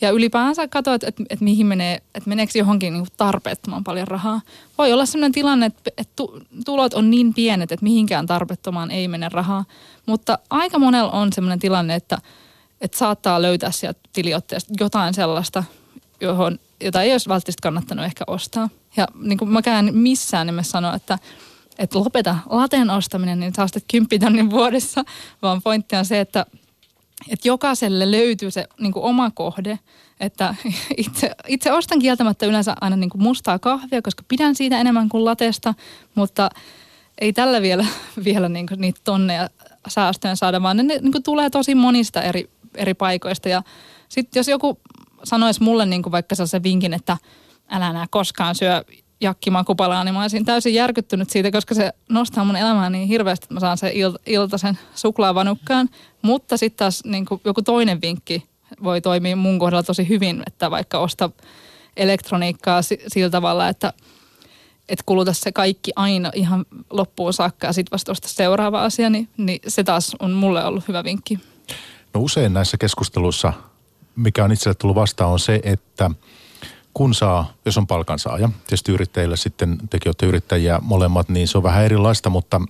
[0.00, 4.40] ja ylipäänsä katsoa, että, että, että mihin menee, että meneekö johonkin niin tarpeettoman paljon rahaa.
[4.78, 6.22] Voi olla sellainen tilanne, että, että
[6.64, 9.64] tulot on niin pienet, että mihinkään tarpeettomaan ei mene rahaa.
[10.06, 12.18] Mutta aika monella on sellainen tilanne, että,
[12.80, 15.64] että saattaa löytää sieltä tiliotteesta jotain sellaista,
[16.20, 18.68] johon, jota ei olisi välttämättä kannattanut ehkä ostaa.
[18.96, 21.18] Ja niin kuin mäkään missään nimessä sano, että,
[21.78, 25.04] että lopeta laten ostaminen, niin saa sitten 10 tonnin vuodessa,
[25.42, 26.46] vaan pointti on se, että
[27.28, 29.78] että jokaiselle löytyy se niin kuin oma kohde.
[30.20, 30.54] Että
[30.96, 35.24] itse, itse ostan kieltämättä yleensä aina niin kuin mustaa kahvia, koska pidän siitä enemmän kuin
[35.24, 35.74] latesta,
[36.14, 36.50] mutta
[37.18, 37.86] ei tällä vielä,
[38.24, 39.48] vielä niin kuin niitä tonneja
[39.88, 43.48] säästöön saada, vaan ne niin kuin tulee tosi monista eri, eri paikoista.
[43.48, 43.62] Ja
[44.08, 44.80] sitten jos joku
[45.24, 47.16] sanoisi mulle niin kuin vaikka sellaisen vinkin, että
[47.70, 48.84] älä enää koskaan syö
[49.20, 53.54] jakkimakupalaa, niin mä olisin täysin järkyttynyt siitä, koska se nostaa mun elämää niin hirveästi, että
[53.54, 55.88] mä saan sen il- iltaisen suklaavanukkaan.
[56.22, 58.44] Mutta sitten taas niin kuin joku toinen vinkki
[58.82, 61.30] voi toimia mun kohdalla tosi hyvin, että vaikka osta
[61.96, 63.92] elektroniikkaa sillä tavalla, että
[64.88, 69.28] et kuluta se kaikki aina ihan loppuun saakka ja sitten vasta osta seuraava asia, niin,
[69.36, 71.38] niin se taas on mulle ollut hyvä vinkki.
[72.14, 73.52] No usein näissä keskusteluissa,
[74.16, 76.10] mikä on itselle tullut vastaan, on se, että–
[76.94, 81.64] kun saa, jos on palkansaaja, tietysti yrittäjillä sitten, tekin olette yrittäjiä molemmat, niin se on
[81.64, 82.60] vähän erilaista, mutta,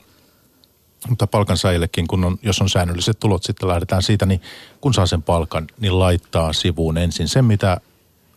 [1.09, 4.43] mutta palkansaajillekin, kun on, jos on säännölliset tulot, sitten lähdetään siitä, niin
[4.81, 7.81] kun saa sen palkan, niin laittaa sivuun ensin sen, mitä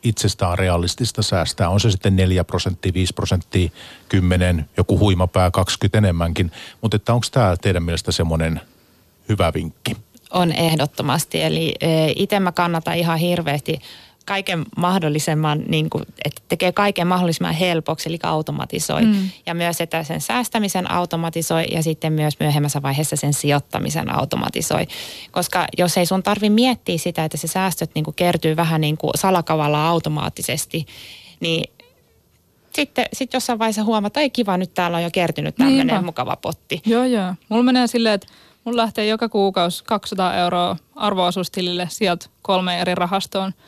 [0.03, 1.69] itsestään realistista säästää.
[1.69, 3.69] On se sitten 4 prosenttia, 5 prosenttia,
[4.09, 6.51] 10, joku huimapää, 20 enemmänkin.
[6.81, 8.61] Mutta että onko tämä teidän mielestä semmoinen
[9.29, 9.97] hyvä vinkki?
[10.31, 11.41] On ehdottomasti.
[11.41, 13.79] Eli e, itse mä kannatan ihan hirveästi
[14.27, 19.01] kaiken mahdollisemman, niin kuin, että tekee kaiken mahdollisimman helpoksi, eli automatisoi.
[19.01, 19.29] Mm.
[19.45, 24.87] Ja myös, että sen säästämisen automatisoi ja sitten myös myöhemmässä vaiheessa sen sijoittamisen automatisoi.
[25.31, 28.97] Koska jos ei sun tarvi miettiä sitä, että se säästöt niin kuin kertyy vähän niin
[28.97, 30.85] kuin salakavalla automaattisesti,
[31.39, 31.73] niin
[32.75, 36.35] sitten sit jossain vaiheessa huomata, että ei kiva, nyt täällä on jo kertynyt tämmöinen mukava
[36.35, 36.81] potti.
[36.85, 37.33] Joo, joo.
[37.49, 38.27] Mulla menee silleen, että
[38.67, 43.53] mulla lähtee joka kuukausi 200 euroa arvoasuustilille sieltä kolme eri rahastoon–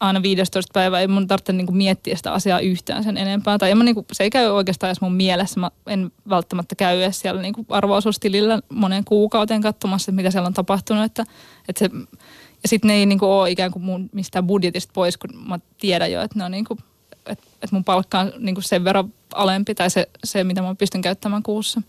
[0.00, 3.58] aina 15 päivää, ei mun tarvitse niinku miettiä sitä asiaa yhtään sen enempää.
[3.58, 5.60] Tai en mä niinku, se ei käy oikeastaan edes mun mielessä.
[5.60, 11.04] Mä en välttämättä käy edes siellä niinku arvoisuustilillä monen kuukauteen katsomassa, mitä siellä on tapahtunut.
[11.04, 11.24] Että,
[11.68, 11.90] että se,
[12.62, 16.12] ja sitten ne ei niinku ole ikään kuin mun mistään budjetista pois, kun mä tiedän
[16.12, 16.78] jo, että ne on niinku,
[17.26, 21.02] että, että mun palkka on niinku sen verran alempi tai se, se, mitä mä pystyn
[21.02, 21.82] käyttämään kuussa.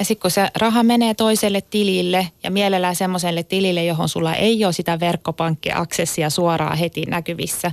[0.00, 4.64] Ja sitten kun se raha menee toiselle tilille ja mielellään semmoiselle tilille, johon sulla ei
[4.64, 7.72] ole sitä verkkopankkiaksessia suoraan heti näkyvissä,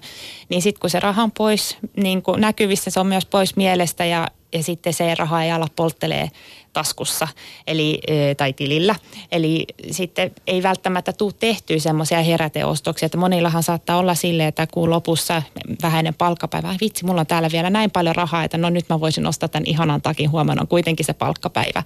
[0.49, 4.27] niin sitten kun se raha on pois niin näkyvissä, se on myös pois mielestä ja,
[4.53, 6.29] ja sitten se raha ei ala polttelee
[6.77, 7.27] taskussa
[7.67, 7.99] eli,
[8.37, 8.95] tai tilillä.
[9.31, 14.89] Eli sitten ei välttämättä tule tehtyä semmoisia heräteostoksia, että monillahan saattaa olla silleen, että kuun
[14.89, 15.41] lopussa
[15.81, 19.27] vähäinen palkkapäivä, vitsi, mulla on täällä vielä näin paljon rahaa, että no nyt mä voisin
[19.27, 21.83] ostaa tämän ihanan takin, huomenna on kuitenkin se palkkapäivä.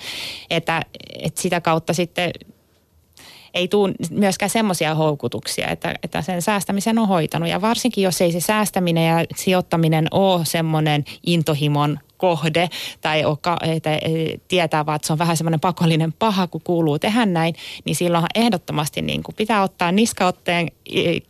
[0.49, 0.85] Että,
[1.19, 2.31] että sitä kautta sitten
[3.53, 7.49] ei tule myöskään semmoisia houkutuksia, että, että sen säästämisen on hoitanut.
[7.49, 12.69] Ja varsinkin, jos ei se säästäminen ja sijoittaminen ole semmoinen intohimon kohde
[13.01, 13.23] tai
[13.75, 13.89] että
[14.47, 17.55] tietää vaan, että se on vähän semmoinen pakollinen paha, kun kuuluu tehdä näin,
[17.85, 20.67] niin silloin ehdottomasti niin kuin pitää ottaa niskaotteen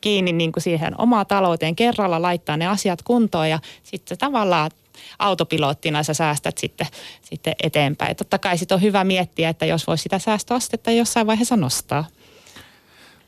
[0.02, 4.72] kiinni niin kuin siihen omaa talouteen kerralla, laittaa ne asiat kuntoon ja sitten tavallaan
[5.20, 6.88] autopilottina sä säästät sitten,
[7.22, 8.16] sitten eteenpäin.
[8.16, 12.06] Totta kai sitten on hyvä miettiä, että jos voisi sitä säästöastetta jossain vaiheessa nostaa.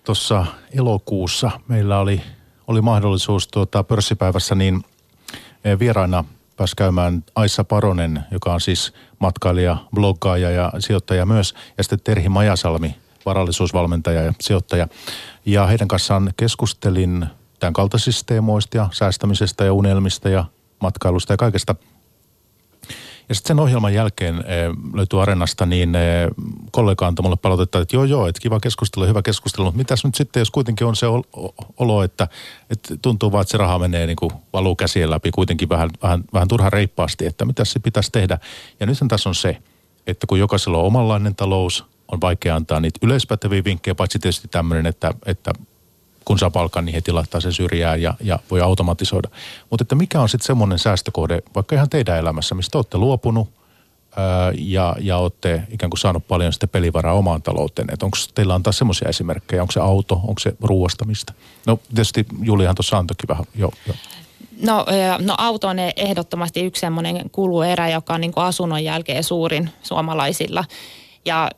[0.03, 0.45] Tuossa
[0.77, 2.21] elokuussa meillä oli,
[2.67, 4.83] oli mahdollisuus tuota, pörssipäivässä niin
[5.63, 6.23] eh, vieraina
[6.63, 12.29] pääsi käymään Aissa Paronen, joka on siis matkailija, bloggaaja ja sijoittaja myös, ja sitten Terhi
[12.29, 12.95] Majasalmi,
[13.25, 14.87] varallisuusvalmentaja ja sijoittaja.
[15.45, 17.25] Ja heidän kanssaan keskustelin
[17.59, 20.45] tämän kaltaisista teemoista ja säästämisestä ja unelmista ja
[20.79, 21.75] matkailusta ja kaikesta.
[23.33, 24.41] Ja sitten sen ohjelman jälkeen e,
[24.93, 25.99] löytyi Arenasta, niin e,
[26.71, 30.15] kollega antoi mulle palautetta, että joo joo, että kiva keskustelu, hyvä keskustelu, mutta mitäs nyt
[30.15, 31.05] sitten, jos kuitenkin on se
[31.77, 32.27] olo, että,
[32.69, 36.23] että tuntuu vaan, että se raha menee niin kuin valuu käsien läpi kuitenkin vähän, vähän,
[36.33, 38.39] vähän turha reippaasti, että mitä se pitäisi tehdä.
[38.79, 39.57] Ja nyt tässä on se,
[40.07, 44.85] että kun jokaisella on omanlainen talous, on vaikea antaa niitä yleispäteviä vinkkejä, paitsi tietysti tämmöinen,
[44.85, 45.53] että, että
[46.25, 49.29] kun saa palkan, niin heti laittaa sen syrjään ja, ja voi automatisoida.
[49.69, 53.49] Mutta että mikä on sitten semmoinen säästökohde, vaikka ihan teidän elämässä, mistä olette luopunut
[54.15, 57.87] ää, ja, ja olette ikään kuin saanut paljon sitten pelivaraa omaan talouteen.
[57.91, 61.33] Että onko teillä antaa semmoisia esimerkkejä, onko se auto, onko se ruuastamista?
[61.67, 63.71] No tietysti Julihan tuossa antoikin vähän jo.
[63.87, 63.93] jo.
[64.61, 64.85] No,
[65.19, 70.65] no auto on ehdottomasti yksi semmoinen kuluerä, joka on niin kuin asunnon jälkeen suurin suomalaisilla
[71.25, 71.51] ja,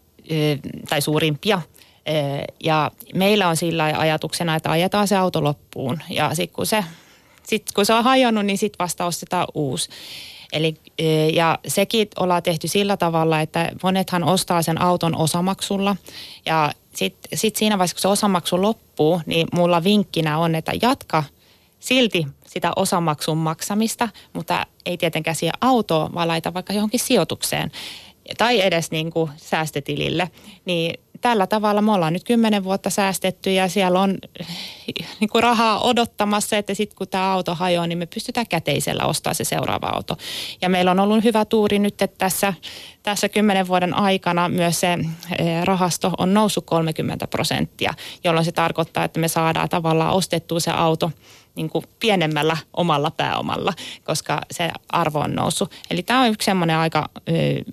[0.89, 1.61] tai suurimpia–
[2.63, 6.01] ja meillä on sillä ajatuksena, että ajetaan se auto loppuun.
[6.09, 6.83] Ja sitten kun se,
[7.43, 9.89] sit kun se on hajonnut, niin sitten vasta ostetaan uusi.
[10.53, 10.75] Eli,
[11.33, 15.95] ja sekin ollaan tehty sillä tavalla, että monethan ostaa sen auton osamaksulla.
[16.45, 21.23] Ja sitten sit siinä vaiheessa, kun se osamaksu loppuu, niin mulla vinkkinä on, että jatka
[21.79, 27.71] silti sitä osamaksun maksamista, mutta ei tietenkään siihen autoon, vaan laita vaikka johonkin sijoitukseen
[28.37, 30.31] tai edes niin kuin säästötilille,
[30.65, 34.17] niin tällä tavalla me ollaan nyt kymmenen vuotta säästetty ja siellä on
[35.19, 39.33] niin kuin rahaa odottamassa, että sitten kun tämä auto hajoaa, niin me pystytään käteisellä ostaa
[39.33, 40.17] se seuraava auto.
[40.61, 42.53] Ja meillä on ollut hyvä tuuri nyt, että tässä,
[43.03, 49.03] tässä kymmenen vuoden aikana myös se eh, rahasto on noussut 30 prosenttia, jolloin se tarkoittaa,
[49.03, 51.11] että me saadaan tavallaan ostettua se auto–
[51.55, 55.71] niin kuin pienemmällä omalla pääomalla, koska se arvo on noussut.
[55.91, 57.09] Eli tämä on yksi semmoinen aika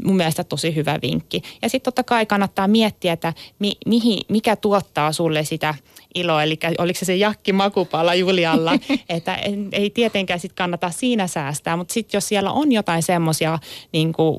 [0.05, 1.42] mun mielestä tosi hyvä vinkki.
[1.62, 5.75] Ja sitten totta kai kannattaa miettiä, että mi, mihin, mikä tuottaa sulle sitä
[6.14, 8.73] iloa, eli oliko se se jakki makupala Julialla,
[9.09, 9.38] että
[9.73, 13.59] ei tietenkään sit kannata siinä säästää, mutta sitten jos siellä on jotain semmoisia
[13.92, 14.38] niin kuin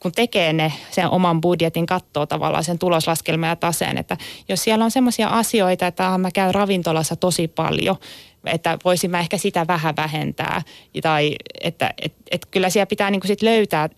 [0.00, 4.16] kun tekee ne sen oman budjetin, katsoo tavallaan sen tuloslaskelman ja taseen, että
[4.48, 7.96] jos siellä on semmoisia asioita, että mä käyn ravintolassa tosi paljon,
[8.44, 10.62] että voisin mä ehkä sitä vähän vähentää.
[11.02, 13.88] Tai että et, et kyllä siellä pitää niin sit löytää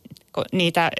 [0.52, 0.90] niitä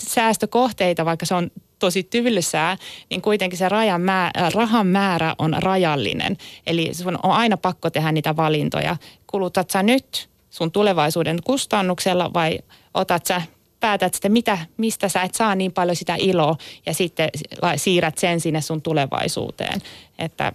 [0.00, 2.76] säästökohteita, vaikka se on tosi tylsää,
[3.10, 6.36] niin kuitenkin se rajan määrä, rahan määrä on rajallinen.
[6.66, 8.96] Eli sun on aina pakko tehdä niitä valintoja.
[9.26, 12.58] Kulutat sä nyt sun tulevaisuuden kustannuksella vai
[12.94, 13.42] otat sä
[13.80, 17.28] päätät sitten, mitä, mistä sä et saa niin paljon sitä iloa ja sitten
[17.76, 19.82] siirrät sen sinne sun tulevaisuuteen.
[20.18, 20.52] Että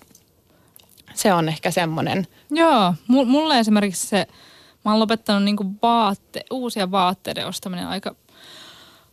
[1.14, 2.28] se on ehkä semmoinen.
[2.52, 4.28] Joo, mulle esimerkiksi se,
[4.86, 8.16] mä oon lopettanut niinku vaatte, uusia vaatteiden ostaminen aika,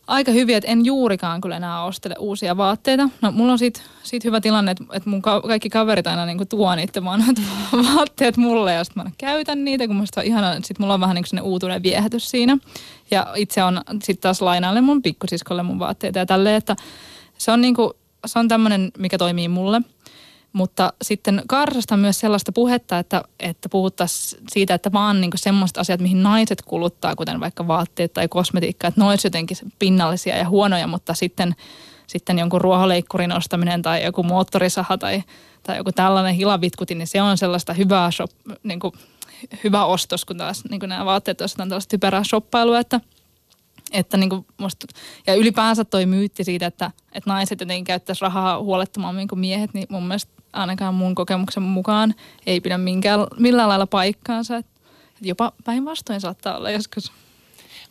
[0.07, 3.09] aika hyvin, että en juurikaan kyllä enää ostele uusia vaatteita.
[3.21, 6.45] No mulla on siitä, siitä hyvä tilanne, että, että mun ka- kaikki kaverit aina niinku
[6.45, 7.03] tuo niitä
[7.95, 11.15] vaatteet mulle ja sitten mä käytän niitä, kun musta on ihana, sitten mulla on vähän
[11.15, 12.57] niin kuin uutuuden viehätys siinä.
[13.11, 16.75] Ja itse on sitten taas lainaille mun pikkusiskolle mun vaatteita ja tälleen, että
[17.37, 17.93] se on niinku,
[18.25, 19.81] se on tämmöinen, mikä toimii mulle–
[20.55, 26.01] mutta sitten karsasta myös sellaista puhetta, että, että puhuttaisiin siitä, että vaan niin semmoista asiat,
[26.01, 30.87] mihin naiset kuluttaa, kuten vaikka vaatteet tai kosmetiikka, että ne olisi jotenkin pinnallisia ja huonoja,
[30.87, 31.55] mutta sitten,
[32.07, 35.23] sitten jonkun ruohonleikkurin ostaminen tai joku moottorisaha tai,
[35.63, 38.31] tai joku tällainen hilavitkutin, niin se on sellaista hyvää, shop,
[38.63, 38.93] niin kuin,
[39.63, 43.01] hyvä ostos, kun taas niin kuin nämä vaatteet ostetaan tällaista typerää shoppailua, että–
[43.91, 44.87] että niin kuin musta,
[45.27, 49.87] ja ylipäänsä toi myytti siitä, että, että naiset jotenkin käyttäisi rahaa huolettomammin kuin miehet, niin
[49.89, 52.15] mun mielestä ainakaan mun kokemuksen mukaan
[52.45, 54.57] ei pidä minkään, millään lailla paikkaansa.
[54.57, 54.71] Että
[55.21, 57.11] jopa päinvastoin saattaa olla joskus.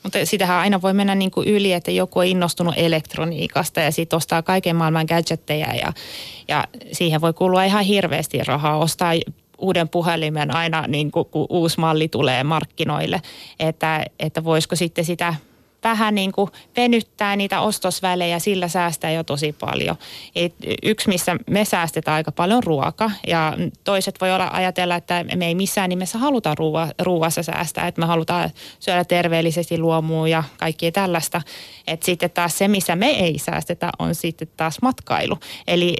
[0.02, 4.16] Mutta sitähän aina voi mennä niin kuin yli, että joku on innostunut elektroniikasta ja sitten
[4.16, 5.92] ostaa kaiken maailman gadgetteja ja,
[6.48, 8.78] ja siihen voi kulua ihan hirveästi rahaa.
[8.78, 9.12] Ostaa
[9.58, 13.22] uuden puhelimen aina niin kuin, kun uusi malli tulee markkinoille,
[13.60, 15.34] että, että voisiko sitten sitä
[15.84, 19.96] vähän niin kuin venyttää niitä ostosvälejä, sillä säästää jo tosi paljon.
[20.34, 25.46] Et yksi, missä me säästetään aika paljon ruoka ja toiset voi olla ajatella, että me
[25.46, 30.92] ei missään nimessä haluta ruoa, ruoassa säästää, että me halutaan syödä terveellisesti luomua ja kaikkea
[30.92, 31.42] tällaista.
[31.86, 35.38] Et sitten taas se, missä me ei säästetä, on sitten taas matkailu.
[35.66, 35.96] Eli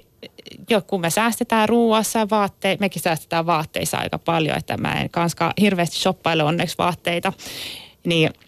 [0.71, 2.27] jo, kun me säästetään ruuassa ja
[2.81, 7.33] mekin säästetään vaatteissa aika paljon, että mä en kanssa hirveästi shoppaile onneksi vaatteita,
[8.05, 8.31] niin–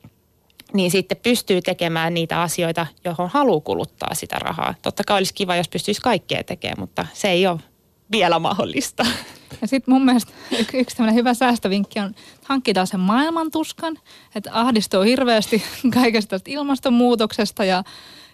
[0.73, 4.75] niin sitten pystyy tekemään niitä asioita, johon haluaa kuluttaa sitä rahaa.
[4.83, 7.61] Totta kai olisi kiva, jos pystyisi kaikkea tekemään, mutta se ei ole
[8.11, 9.07] vielä mahdollista.
[9.61, 13.99] Ja sitten mun mielestä yksi, yksi hyvä säästövinkki on, että hankkitaan sen maailmantuskan,
[14.35, 15.63] että ahdistuu hirveästi
[15.95, 17.85] kaikesta tästä ilmastonmuutoksesta ja,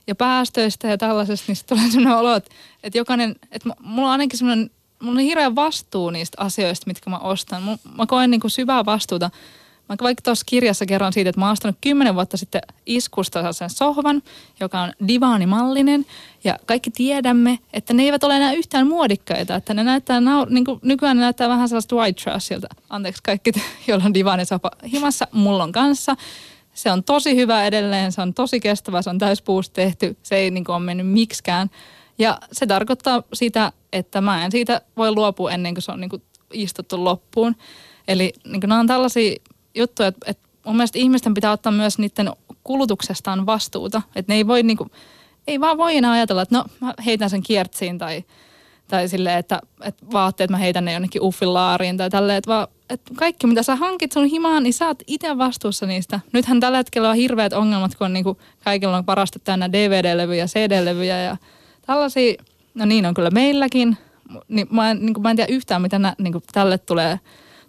[0.06, 2.50] ja päästöistä ja tällaisesta, niin tulee sellainen olo, että,
[2.82, 4.70] että jokainen, että mulla on ainakin sellainen,
[5.02, 7.62] mulla on hirveä vastuu niistä asioista, mitkä mä ostan.
[7.98, 9.30] Mä koen niin kuin syvää vastuuta
[9.92, 13.70] Mä vaikka tuossa kirjassa kerron siitä, että mä oon ostanut kymmenen vuotta sitten iskusta sen
[13.70, 14.22] sohvan,
[14.60, 16.06] joka on divaanimallinen.
[16.44, 19.54] Ja kaikki tiedämme, että ne eivät ole enää yhtään muodikkaita.
[19.54, 22.66] Että ne näyttää, niin kuin nykyään ne näyttää vähän sellaista white trashilta.
[22.90, 23.52] Anteeksi kaikki,
[23.88, 26.16] joilla on divaanisohva himassa, mulla on kanssa.
[26.74, 30.50] Se on tosi hyvä edelleen, se on tosi kestävä, se on täyspuusta tehty, se ei
[30.50, 31.70] niin kuin, ole mennyt miksikään.
[32.18, 36.10] Ja se tarkoittaa sitä, että mä en siitä voi luopua ennen kuin se on niin
[36.10, 36.22] kuin,
[36.52, 37.56] istuttu loppuun.
[38.08, 39.36] Eli niin kuin, nämä on tällaisia
[39.74, 42.30] juttu, että, että mun mielestä ihmisten pitää ottaa myös niiden
[42.64, 44.02] kulutuksestaan vastuuta.
[44.14, 44.86] Että ne ei voi niinku,
[45.46, 48.24] ei vaan voi enää ajatella, että no mä heitän sen kiertsiin tai,
[48.88, 53.12] tai silleen, että, että vaatteet mä heitän ne jonnekin uffilaariin tai tälleen, että, vaan, että
[53.14, 56.20] kaikki mitä sä hankit sun himaan, niin sä oot itse vastuussa niistä.
[56.32, 61.22] Nythän tällä hetkellä on hirveät ongelmat, kun on niinku, kaikilla on parasta täynnä DVD-levyjä, CD-levyjä
[61.22, 61.36] ja
[61.86, 62.34] tällaisia,
[62.74, 63.96] no niin on kyllä meilläkin,
[64.48, 67.20] niin mä en, niin kuin, mä en tiedä yhtään, mitä nä, niin kuin, tälle tulee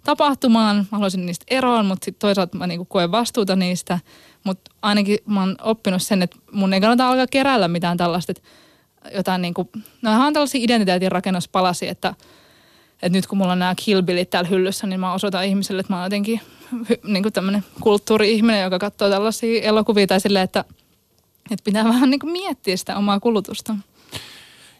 [0.04, 0.76] tapahtumaan.
[0.76, 3.98] Mä haluaisin niistä eroon, mutta sitten toisaalta mä niinku koen vastuuta niistä.
[4.44, 8.42] Mutta ainakin mä oon oppinut sen, että mun ei kannata alkaa keräillä mitään tällaista, että
[9.14, 9.70] jotain niinku,
[10.02, 12.14] no on tällaisia identiteetin rakennuspalasia, että,
[13.02, 15.96] että nyt kun mulla on nämä killbillit täällä hyllyssä, niin mä osoitan ihmiselle, että mä
[15.96, 16.40] oon jotenkin
[17.04, 20.64] niinku tämmöinen kulttuuri-ihminen, joka katsoo tällaisia elokuvia tai silleen, että,
[21.50, 23.76] että pitää vähän niinku miettiä sitä omaa kulutusta.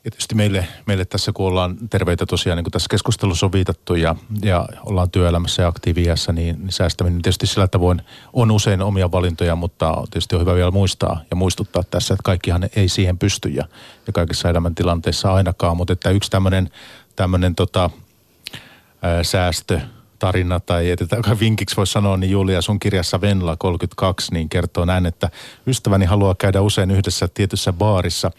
[0.05, 3.95] Ja tietysti meille, meille tässä, kun ollaan terveitä tosiaan, niin kuin tässä keskustelussa on viitattu
[3.95, 8.03] ja, ja ollaan työelämässä ja aktiiviassa, niin, niin säästäminen tietysti sillä tavoin
[8.33, 12.69] on usein omia valintoja, mutta tietysti on hyvä vielä muistaa ja muistuttaa tässä, että kaikkihan
[12.77, 13.65] ei siihen pysty ja,
[14.07, 16.31] ja kaikissa elämäntilanteissa ainakaan, mutta että yksi
[17.17, 17.91] tämmöinen tota,
[19.23, 19.81] säästö
[20.19, 20.87] tarina tai
[21.41, 25.31] vinkiksi voisi sanoa, niin Julia sun kirjassa Venla 32 niin kertoo näin, että
[25.67, 28.31] ystäväni haluaa käydä usein yhdessä tietyssä baarissa.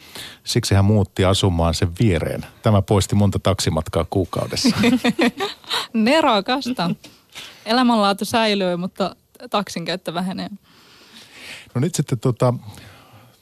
[0.43, 2.45] Siksi hän muutti asumaan sen viereen.
[2.61, 4.78] Tämä poisti monta taksimatkaa kuukaudessa.
[5.93, 6.91] Nerokasta.
[7.65, 9.15] Elämänlaatu säilyy, mutta
[9.49, 10.49] taksin käyttö vähenee.
[11.76, 12.53] No nyt sitten tota,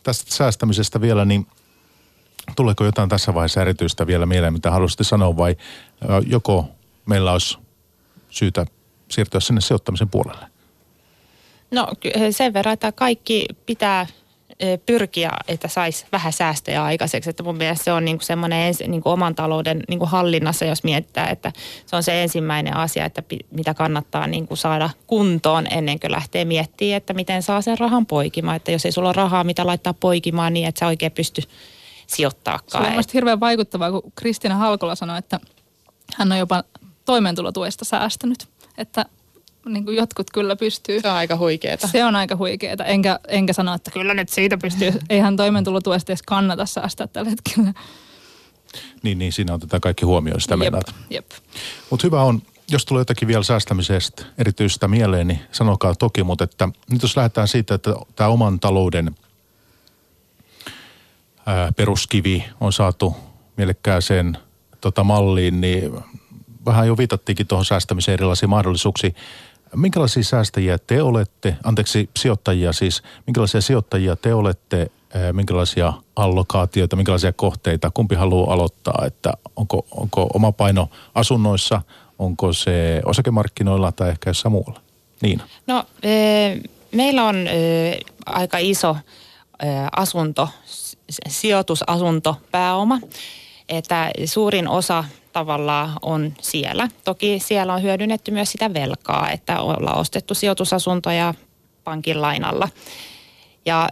[0.03, 1.47] tästä säästämisestä vielä, niin
[2.55, 5.55] tuleeko jotain tässä vaiheessa erityistä vielä mieleen, mitä haluaisitte sanoa vai
[6.27, 6.69] joko
[7.05, 7.57] meillä olisi
[8.34, 8.65] syytä
[9.11, 10.45] siirtyä sinne sijoittamisen puolelle?
[11.71, 11.88] No
[12.31, 14.07] sen verran, että kaikki pitää
[14.86, 17.29] pyrkiä, että saisi vähän säästöjä aikaiseksi.
[17.29, 21.29] Että mun mielestä se on niin semmoinen ensi, niin oman talouden niin hallinnassa, jos mietitään,
[21.31, 21.51] että
[21.86, 26.97] se on se ensimmäinen asia, että mitä kannattaa niin saada kuntoon ennen kuin lähtee miettimään,
[26.97, 28.55] että miten saa sen rahan poikimaan.
[28.55, 31.41] Että jos ei sulla ole rahaa, mitä laittaa poikimaan niin, että sä oikein pysty
[32.07, 32.91] sijoittaakaan.
[32.91, 35.39] Se on hirveän vaikuttavaa, kun Kristiina Halkola sanoi, että
[36.15, 36.63] hän on jopa
[37.06, 38.47] toimeentulotuesta säästänyt.
[38.78, 39.06] Että
[39.66, 41.01] niin kuin jotkut kyllä pystyy.
[41.01, 41.88] Se on aika huikeeta.
[41.88, 42.86] Se on aika huikeeta.
[42.86, 44.91] Enkä, enkä sano, että kyllä nyt siitä pystyy.
[45.10, 47.74] Eihän toimeentulotuesta edes kannata säästää tällä hetkellä.
[49.04, 50.74] Niin, niin siinä on tätä kaikki huomioon sitä jep,
[51.10, 51.32] jep.
[51.89, 52.41] Mutta hyvä on,
[52.72, 57.47] jos tulee jotakin vielä säästämisestä erityistä mieleen, niin sanokaa toki, mutta että nyt jos lähdetään
[57.47, 59.16] siitä, että tämä oman talouden
[61.45, 63.16] ää, peruskivi on saatu
[63.58, 64.38] mielekkääseen
[64.82, 65.91] tota malliin, niin
[66.66, 69.16] vähän jo viitattiinkin tuohon säästämiseen erilaisiin mahdollisuuksiin.
[69.76, 74.91] Minkälaisia säästäjiä te olette, anteeksi sijoittajia siis, minkälaisia sijoittajia te olette,
[75.32, 81.82] minkälaisia allokaatioita, minkälaisia kohteita, kumpi haluaa aloittaa, että onko, onko oma paino asunnoissa,
[82.20, 84.82] onko se osakemarkkinoilla tai ehkä jossain muualla?
[85.22, 85.41] Niin.
[85.68, 85.86] No
[86.91, 87.36] meillä on
[88.26, 88.97] aika iso
[89.95, 90.49] asunto,
[91.28, 92.99] sijoitusasunto, pääoma,
[93.70, 95.03] että suurin osa
[95.34, 96.88] tavallaan on siellä.
[97.03, 101.34] Toki siellä on hyödynnetty myös sitä velkaa, että ollaan ostettu sijoitusasuntoja
[101.84, 102.69] pankin lainalla.
[103.65, 103.89] Ja,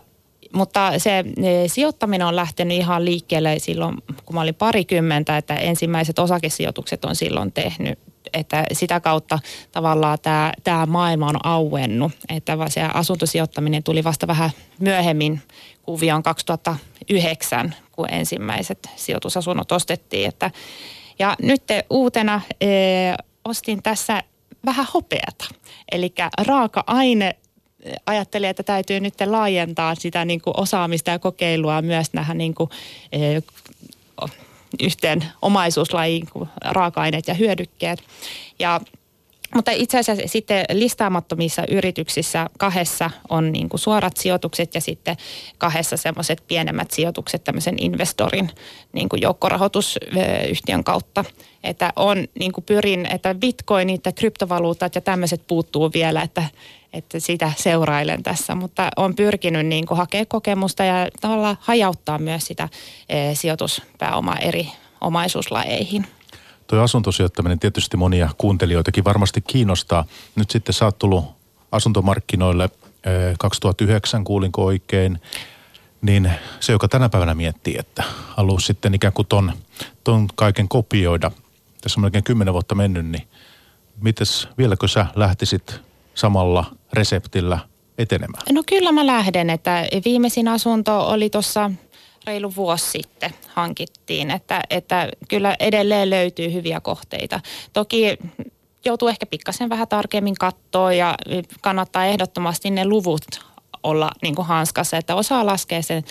[0.53, 6.19] mutta se e, sijoittaminen on lähtenyt ihan liikkeelle silloin, kun mä olin parikymmentä, että ensimmäiset
[6.19, 7.99] osakesijoitukset on silloin tehnyt.
[8.33, 9.39] Että sitä kautta
[9.71, 12.11] tavallaan tämä, tämä maailma on auennut.
[12.29, 15.41] Että se asuntosijoittaminen tuli vasta vähän myöhemmin
[15.81, 20.29] kuvioon 2009, kun ensimmäiset sijoitusasunnot ostettiin.
[20.29, 20.51] Että
[21.22, 22.67] ja nyt uutena e,
[23.45, 24.24] ostin tässä
[24.65, 25.45] vähän hopeata.
[25.91, 26.13] Eli
[26.47, 27.36] raaka-aine
[28.05, 32.69] ajattelin, että täytyy nyt laajentaa sitä niin kuin osaamista ja kokeilua myös näihin niin kuin,
[33.11, 33.19] e,
[34.84, 36.28] yhteen omaisuuslajiin
[36.65, 38.03] raaka-aineet ja hyödykkeet.
[38.59, 38.82] Ja
[39.56, 45.18] Mutta itse asiassa sitten listaamattomissa yrityksissä kahdessa on niin kuin suorat sijoitukset ja sitten
[45.58, 48.49] kahdessa semmoiset pienemmät sijoitukset tämmöisen investorin
[48.93, 51.26] niin kuin joukkorahoitusyhtiön kautta.
[51.64, 56.43] Että on, niin kuin pyrin, että bitcoinit ja kryptovaluutat ja tämmöiset puuttuu vielä, että,
[56.93, 58.56] että sitä seurailen tässä.
[58.56, 62.70] Mutta on pyrkinyt niin kuin hakea kokemusta ja tavallaan hajauttaa myös sitä
[63.10, 64.68] e, sijoituspääomaa eri
[65.02, 66.08] omaisuuslajeihin.
[66.72, 70.05] Tuo asuntosijoittaminen tietysti monia kuuntelijoitakin varmasti kiinnostaa.
[70.36, 71.26] Nyt sitten sä oot tullut
[71.72, 72.69] asuntomarkkinoille
[73.39, 75.22] 2009, kuulinko oikein,
[76.01, 79.51] niin se, joka tänä päivänä miettii, että haluaa sitten ikään kuin ton,
[80.03, 81.32] ton kaiken kopioida,
[81.82, 83.28] tässä on melkein kymmenen vuotta mennyt, niin
[84.01, 85.82] mites, vieläkö sä lähtisit
[86.15, 87.59] samalla reseptillä
[87.97, 88.43] etenemään?
[88.51, 91.72] No kyllä mä lähden, että viimeisin asunto oli tuossa
[92.26, 97.39] reilu vuosi sitten hankittiin, että, että kyllä edelleen löytyy hyviä kohteita.
[97.74, 98.17] Toki
[98.86, 101.15] joutuu ehkä pikkasen vähän tarkemmin katsoa ja
[101.61, 103.26] kannattaa ehdottomasti ne luvut
[103.84, 106.03] olla niin kuin hanskassa, että osaa laskea sen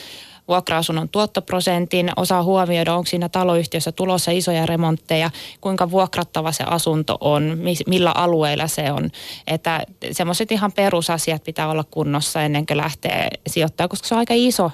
[0.49, 5.31] vuokra-asunnon tuottoprosentin, osaa huomioida, onko siinä taloyhtiössä tulossa isoja remontteja,
[5.61, 9.11] kuinka vuokrattava se asunto on, millä alueilla se on.
[9.47, 14.35] Että semmoiset ihan perusasiat pitää olla kunnossa ennen kuin lähtee sijoittamaan, koska se on aika
[14.37, 14.71] iso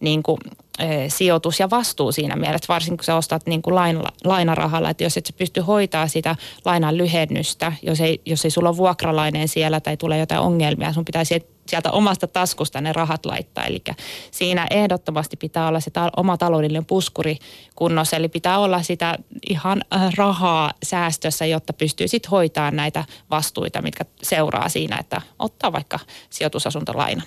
[0.00, 0.38] niin kuin,
[1.08, 5.16] sijoitus ja vastuu siinä mielessä, varsinkin kun sä ostat niin kuin lain, lainarahalla, että jos
[5.16, 9.80] et sä pysty hoitaa sitä lainan lyhennystä, jos ei, jos ei sulla ole vuokralainen siellä
[9.80, 11.24] tai tulee jotain ongelmia, sun pitää
[11.70, 13.64] sieltä omasta taskusta ne rahat laittaa.
[13.64, 13.82] Eli
[14.30, 17.36] siinä ehdottomasti pitää olla se ta- oma taloudellinen puskuri
[17.76, 19.18] kunnossa, eli pitää olla sitä
[19.50, 25.72] ihan äh, rahaa säästössä, jotta pystyy sitten hoitaa näitä vastuita, mitkä seuraa siinä, että ottaa
[25.72, 25.98] vaikka
[26.30, 27.26] sijoitusasuntolainan.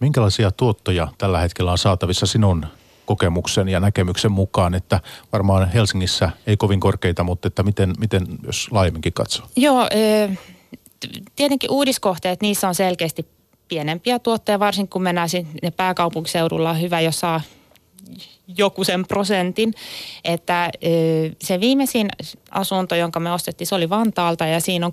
[0.00, 2.66] Minkälaisia tuottoja tällä hetkellä on saatavissa sinun
[3.06, 5.00] kokemuksen ja näkemyksen mukaan, että
[5.32, 9.46] varmaan Helsingissä ei kovin korkeita, mutta että miten, miten jos laajemminkin katsoo?
[9.56, 9.88] Joo,
[11.36, 13.26] tietenkin uudiskohteet, niissä on selkeästi
[13.68, 17.40] pienempiä tuotteja, varsinkin kun mennään sinne pääkaupunkiseudulla on hyvä, jos saa
[18.58, 19.74] joku sen prosentin.
[20.24, 20.70] Että
[21.42, 22.08] se viimeisin
[22.50, 24.92] asunto, jonka me ostettiin, se oli Vantaalta ja siinä on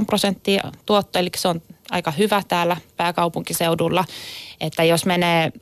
[0.00, 4.04] 6,8 prosenttia tuotto, eli se on aika hyvä täällä pääkaupunkiseudulla.
[4.60, 5.52] Että jos menee,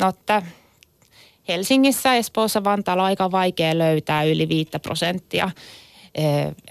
[0.00, 0.42] no että
[1.48, 5.50] Helsingissä, Espoossa, Vantaalla on aika vaikea löytää yli 5 prosenttia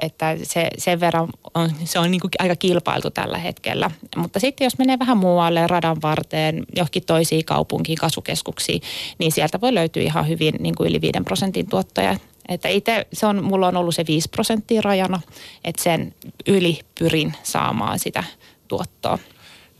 [0.01, 3.91] että se, sen verran on, se on niin aika kilpailtu tällä hetkellä.
[4.15, 8.81] Mutta sitten jos menee vähän muualle radan varteen, johonkin toisiin kaupunkiin, kasvukeskuksiin,
[9.17, 12.17] niin sieltä voi löytyä ihan hyvin niin kuin yli 5 prosentin tuottoja.
[12.49, 15.21] Että itse se on, mulla on ollut se 5 prosenttia rajana,
[15.63, 16.13] että sen
[16.47, 18.23] yli pyrin saamaan sitä
[18.67, 19.19] tuottoa.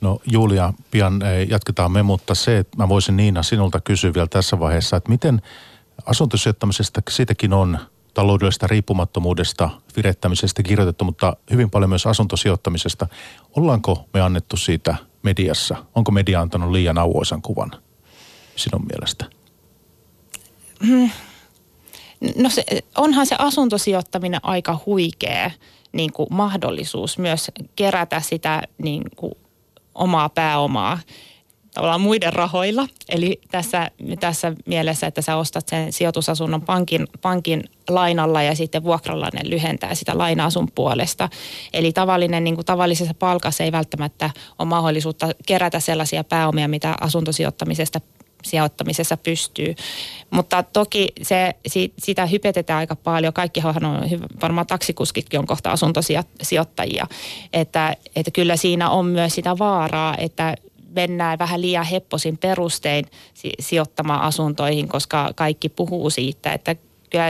[0.01, 4.59] No Julia, pian jatketaan me, mutta se, että mä voisin Niina sinulta kysyä vielä tässä
[4.59, 5.41] vaiheessa, että miten
[6.05, 7.79] asuntosijoittamisesta siitäkin on
[8.13, 13.07] taloudellisesta riippumattomuudesta, virettämisestä kirjoitettu, mutta hyvin paljon myös asuntosijoittamisesta.
[13.55, 15.85] Ollaanko me annettu siitä mediassa?
[15.95, 17.71] Onko media antanut liian auoisan kuvan
[18.55, 19.25] sinun mielestä?
[20.87, 21.09] Hmm.
[22.35, 22.65] No se,
[22.97, 25.51] onhan se asuntosijoittaminen aika huikea
[25.91, 29.33] niin kuin mahdollisuus myös kerätä sitä niin kuin
[29.99, 30.99] omaa pääomaa
[31.73, 32.87] tavallaan muiden rahoilla.
[33.09, 39.49] Eli tässä, tässä mielessä, että sä ostat sen sijoitusasunnon pankin, pankin lainalla ja sitten vuokralainen
[39.49, 41.29] lyhentää sitä lainaa sun puolesta.
[41.73, 44.29] Eli tavallinen, niin kuin tavallisessa palkassa ei välttämättä
[44.59, 48.01] ole mahdollisuutta kerätä sellaisia pääomia, mitä asuntosijoittamisesta
[48.43, 49.75] sijoittamisessa pystyy.
[50.29, 51.55] Mutta toki se,
[51.97, 53.33] sitä hypetetään aika paljon.
[53.33, 54.01] Kaikkihan on,
[54.41, 57.07] varmaan taksikuskitkin on kohta asuntosijoittajia.
[57.53, 60.55] Että, että kyllä siinä on myös sitä vaaraa, että
[60.95, 63.05] mennään vähän liian hepposin perustein
[63.59, 66.75] sijoittamaan asuntoihin, koska kaikki puhuu siitä, että
[67.09, 67.27] kyllä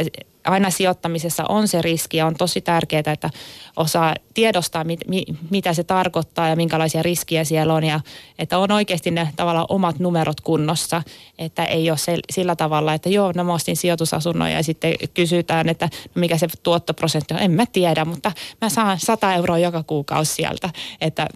[0.50, 3.30] aina sijoittamisessa on se riski ja on tosi tärkeää, että
[3.76, 8.00] osaa tiedostaa, mit, mi, mitä se tarkoittaa ja minkälaisia riskiä siellä on ja
[8.39, 11.04] että on oikeasti ne tavallaan omat numerot kunnossa,
[11.38, 15.70] että ei ole se, sillä tavalla, että joo, no mä ostin sijoitusasunnon ja sitten kysytään,
[15.70, 18.32] että no mikä se tuottoprosentti on, en mä tiedä, mutta
[18.62, 20.70] mä saan 100 euroa joka kuukausi sieltä,
[21.02, 21.28] että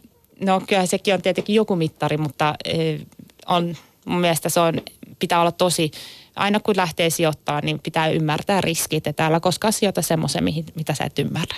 [0.41, 2.99] No kyllä sekin on tietenkin joku mittari, mutta eh,
[3.47, 4.81] on, mun mielestä se on,
[5.19, 5.91] pitää olla tosi,
[6.35, 10.43] aina kun lähtee sijoittaa, niin pitää ymmärtää riskit, että älä koskaan sijoita semmoisen,
[10.75, 11.57] mitä sä et ymmärrä.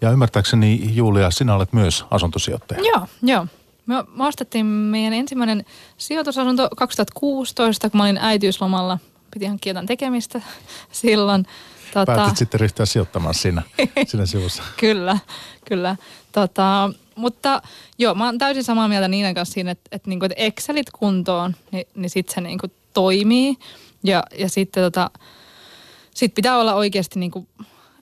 [0.00, 2.80] Ja ymmärtääkseni Julia, sinä olet myös asuntosijoittaja.
[2.80, 3.46] Joo, joo.
[3.86, 5.64] Me, me ostettiin meidän ensimmäinen
[5.98, 8.98] sijoitusasunto 2016, kun mä olin äitiyslomalla.
[9.30, 10.40] Piti hankkia jotain tekemistä
[10.92, 11.46] silloin.
[11.94, 12.14] Tota...
[12.16, 13.62] Päätit sitten ryhtyä sijoittamaan siinä,
[14.08, 14.62] siinä sivussa.
[14.76, 15.18] kyllä,
[15.64, 15.96] kyllä.
[16.32, 17.62] Tota, mutta
[17.98, 21.56] joo, mä oon täysin samaa mieltä Niinan kanssa siinä, että, että, niinku, että Excelit kuntoon,
[21.72, 23.56] niin, niin sitten se niinku toimii.
[24.04, 25.10] Ja, ja sitten tota,
[26.14, 27.48] sit pitää olla oikeasti, niinku,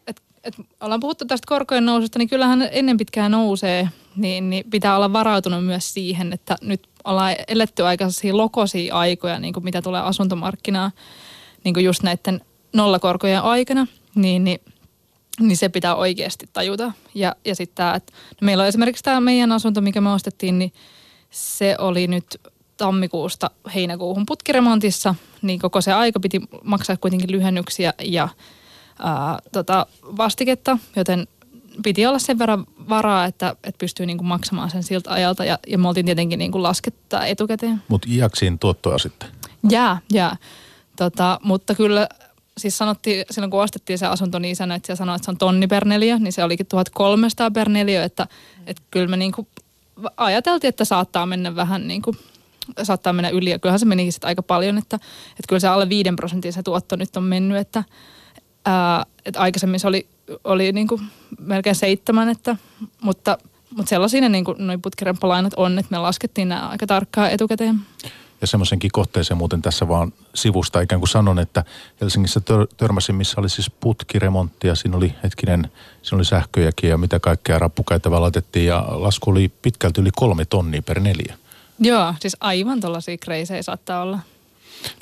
[0.06, 4.96] että et ollaan puhuttu tästä korkojen noususta, niin kyllähän ennen pitkään nousee, niin, niin pitää
[4.96, 10.00] olla varautunut myös siihen, että nyt ollaan eletty aika lokosia aikoja, niin kuin mitä tulee
[10.00, 10.90] asuntomarkkinaan,
[11.64, 12.40] niin kuin just näiden
[12.72, 14.60] nollakorkojen aikana, niin, niin,
[15.40, 16.92] niin se pitää oikeasti tajuta.
[17.14, 20.58] Ja, ja sitten tämä, että no meillä on esimerkiksi tämä meidän asunto, mikä me ostettiin,
[20.58, 20.72] niin
[21.30, 22.40] se oli nyt
[22.76, 28.28] tammikuusta heinäkuuhun putkiremontissa, niin koko se aika piti maksaa kuitenkin lyhennyksiä ja
[28.98, 31.26] ää, tota, vastiketta, joten
[31.82, 35.58] piti olla sen verran varaa, että, että pystyy niin kuin maksamaan sen siltä ajalta ja,
[35.66, 37.82] ja me oltiin tietenkin niin kuin laskettaa etukäteen.
[37.88, 39.28] Mutta jääksiin tuottoa sitten?
[39.70, 40.36] Jää, jää.
[40.96, 42.08] Tota, mutta kyllä
[42.58, 45.84] siis sanottiin, silloin kun ostettiin se asunto, niin isännöitsijä sanoi, että se on tonni per
[45.84, 48.26] neliö, niin se olikin 1300 per neliö, että,
[48.66, 49.48] että kyllä me niin kuin
[50.16, 52.18] ajateltiin, että saattaa mennä vähän niin kuin,
[52.82, 54.96] saattaa mennä yli ja kyllähän se menikin sitten aika paljon, että,
[55.30, 57.84] että kyllä se alle 5 prosentin se tuotto nyt on mennyt, että,
[58.64, 60.06] ää, että aikaisemmin se oli,
[60.44, 61.00] oli niin kuin
[61.38, 62.56] melkein seitsemän, että,
[63.02, 63.38] mutta,
[63.76, 67.80] mutta sellaisia niin kuin noin putkirempalainat on, että me laskettiin nämä aika tarkkaan etukäteen.
[68.40, 71.64] Ja semmoisenkin kohteeseen muuten tässä vaan sivusta ikään kuin sanon, että
[72.00, 75.70] Helsingissä tör- törmäsin, missä oli siis putkiremontti ja siinä oli hetkinen,
[76.02, 80.82] siinä oli sähköjäkin ja mitä kaikkea rappukaita laitettiin ja lasku oli pitkälti yli kolme tonnia
[80.82, 81.38] per neljä.
[81.78, 84.18] Joo, siis aivan tuollaisia kreisejä saattaa olla.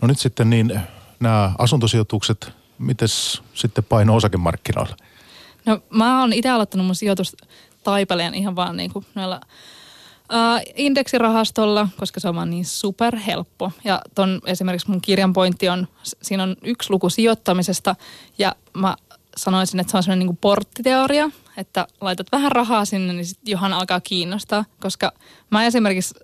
[0.03, 0.81] No nyt sitten niin
[1.21, 3.09] nämä asuntosijoitukset, miten
[3.55, 4.97] sitten paino osakemarkkinoilla?
[5.67, 9.41] No mä oon itse aloittanut mun sijoitustaipaleen ihan vaan niin kuin noilla
[10.33, 13.73] Uh, indeksirahastolla, koska se on vaan niin superhelppo.
[13.85, 17.97] Ja ton esimerkiksi mun kirjan pointti on, siinä on yksi luku sijoittamisesta
[18.39, 18.97] ja mä
[19.37, 23.73] sanoisin, että se on sellainen niin porttiteoria, että laitat vähän rahaa sinne, niin sitten johan
[23.73, 25.13] alkaa kiinnostaa, koska
[25.51, 26.15] mä esimerkiksi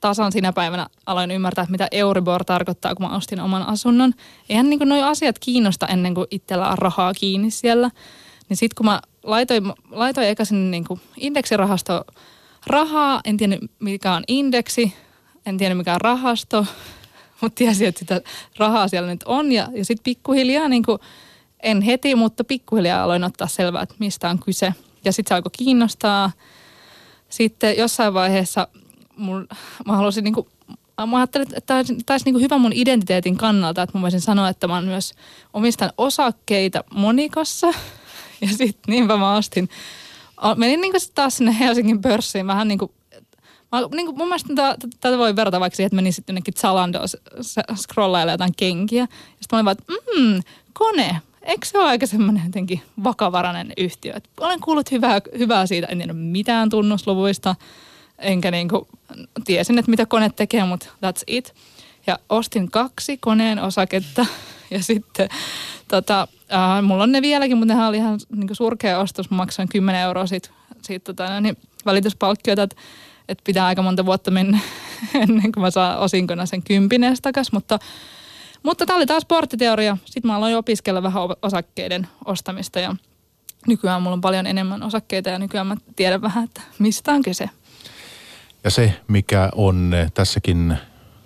[0.00, 4.12] tasan sinä päivänä aloin ymmärtää, että mitä Euribor tarkoittaa, kun mä ostin oman asunnon.
[4.48, 7.90] Eihän niin nuo asiat kiinnosta ennen kuin itsellä on rahaa kiinni siellä.
[8.48, 12.04] Niin sitten kun mä laitoin, laitoin eka sinne niin indeksirahasto
[12.66, 14.94] rahaa, en tiedä mikä on indeksi,
[15.46, 16.66] en tiedä mikä on rahasto,
[17.40, 18.20] mutta tiesin, että sitä
[18.58, 19.52] rahaa siellä nyt on.
[19.52, 20.98] Ja, ja sitten pikkuhiljaa, niin kuin,
[21.62, 24.74] en heti, mutta pikkuhiljaa aloin ottaa selvää, että mistä on kyse.
[25.04, 26.30] Ja sitten se alkoi kiinnostaa.
[27.28, 28.68] Sitten jossain vaiheessa
[29.16, 29.46] mun,
[29.86, 30.46] mä halusin niin kuin,
[31.06, 31.60] mä ajattelin, että
[32.06, 35.12] tämä olisi niin hyvä mun identiteetin kannalta, että mä voisin sanoa, että mä myös
[35.52, 37.66] omistan osakkeita Monikassa.
[38.40, 39.68] Ja sitten niinpä mä ostin
[40.56, 42.92] menin niin taas sinne Helsingin pörssiin vähän niin kuin
[43.72, 47.08] Mä, niin kuin, mun mielestä tätä voi verrata vaikka siihen, että menin sitten jonnekin Zalandoon
[47.74, 49.02] scrollailla jotain kenkiä.
[49.02, 49.06] Ja
[49.40, 50.40] sitten mä olin vaan, että mm,
[50.72, 54.12] kone, eikö se ole aika semmoinen jotenkin vakavarainen yhtiö?
[54.16, 57.54] Et olen kuullut hyvää, hyvää siitä, en tiedä mitään tunnusluvuista,
[58.18, 58.86] enkä niin kuin,
[59.44, 61.54] tiesin, että mitä kone tekee, mutta that's it.
[62.06, 64.26] Ja ostin kaksi koneen osaketta
[64.70, 65.28] ja sitten
[65.88, 69.30] tota, äh, mulla on ne vieläkin, mutta nehän oli ihan niin surkea ostos.
[69.30, 70.48] Mä maksoin 10 euroa siitä,
[70.82, 71.56] siitä tota, no niin,
[71.86, 72.76] välityspalkkiota, että
[73.28, 74.58] et pitää aika monta vuotta mennä
[75.22, 77.78] ennen kuin mä saan osinkona sen kympinen takas, mutta
[78.62, 79.96] mutta tämä oli taas porttiteoria.
[80.04, 82.96] Sitten mä aloin opiskella vähän osakkeiden ostamista ja
[83.66, 87.50] nykyään mulla on paljon enemmän osakkeita ja nykyään mä tiedän vähän, että mistä on kyse.
[88.66, 90.78] Ja se, mikä on tässäkin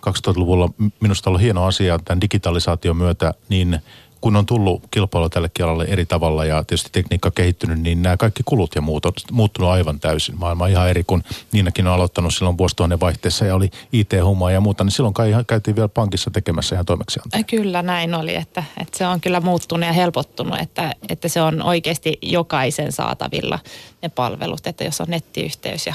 [0.08, 0.70] 2000-luvulla
[1.00, 3.78] minusta ollut hieno asia tämän digitalisaation myötä, niin
[4.20, 8.42] kun on tullut kilpailu tällekin alalle eri tavalla ja tietysti tekniikka kehittynyt, niin nämä kaikki
[8.44, 10.38] kulut ja muut on muuttunut aivan täysin.
[10.38, 11.22] Maailma ihan eri, kun
[11.52, 15.46] Niinakin on aloittanut silloin vuosituhannen vaihteessa ja oli IT-hommaa ja muuta, niin silloin kai ihan
[15.46, 17.44] käytiin vielä pankissa tekemässä ihan toimeksiantoja.
[17.44, 21.62] Kyllä näin oli, että, että se on kyllä muuttunut ja helpottunut, että, että se on
[21.62, 23.58] oikeasti jokaisen saatavilla
[24.02, 25.94] ne palvelut, että jos on nettiyhteys ja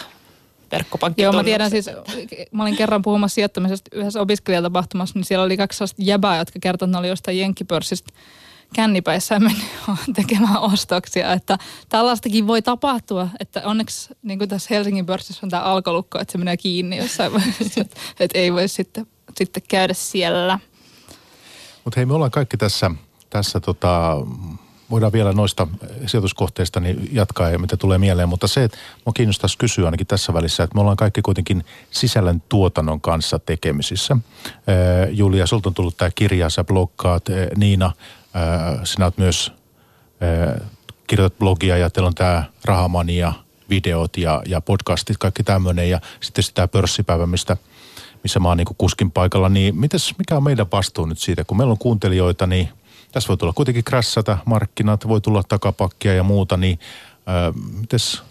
[0.72, 1.22] verkkopankki.
[1.22, 1.90] Joo, mä tiedän siis,
[2.52, 6.98] mä olin kerran puhumassa sijoittamisesta yhdessä opiskelijatapahtumassa, niin siellä oli kaksi jäbää, jotka kertovat, että
[6.98, 8.14] ne oli jostain jenkkipörssistä
[8.74, 9.66] kännipäissä meni
[10.16, 11.58] tekemään ostoksia, että
[11.90, 16.38] tällaistakin voi tapahtua, että onneksi niin kuin tässä Helsingin pörssissä on tämä alkolukko, että se
[16.38, 19.08] menee kiinni jossain vaiheessa, että, että ei voi sitten,
[19.38, 20.60] sitten käydä siellä.
[21.84, 22.92] Mutta hei, me ollaan kaikki tässä,
[23.30, 24.18] tässä tota,
[24.90, 25.68] voidaan vielä noista
[26.06, 30.34] sijoituskohteista niin jatkaa ja mitä tulee mieleen, mutta se, että minua kiinnostaisi kysyä ainakin tässä
[30.34, 34.18] välissä, että me ollaan kaikki kuitenkin sisällön tuotannon kanssa tekemisissä.
[35.12, 37.26] Julia, sulta on tullut tämä kirja, sä bloggaat,
[37.58, 37.92] Niina,
[38.84, 39.52] sinä olet myös
[41.08, 43.34] kirjoitat blogia ja teillä on tämä rahamania,
[43.70, 47.58] videot ja, ja podcastit, kaikki tämmöinen ja sitten tämä pörssipäivä, mistä
[48.24, 51.58] missä mä oon niin kuskin paikalla, niin mites, mikä on meidän vastuu nyt siitä, kun
[51.58, 52.70] meillä on kuuntelijoita, niin–
[53.16, 56.80] tässä voi tulla kuitenkin krässätä markkinat, voi tulla takapakkia ja muuta, niin
[57.26, 58.24] ää, mites,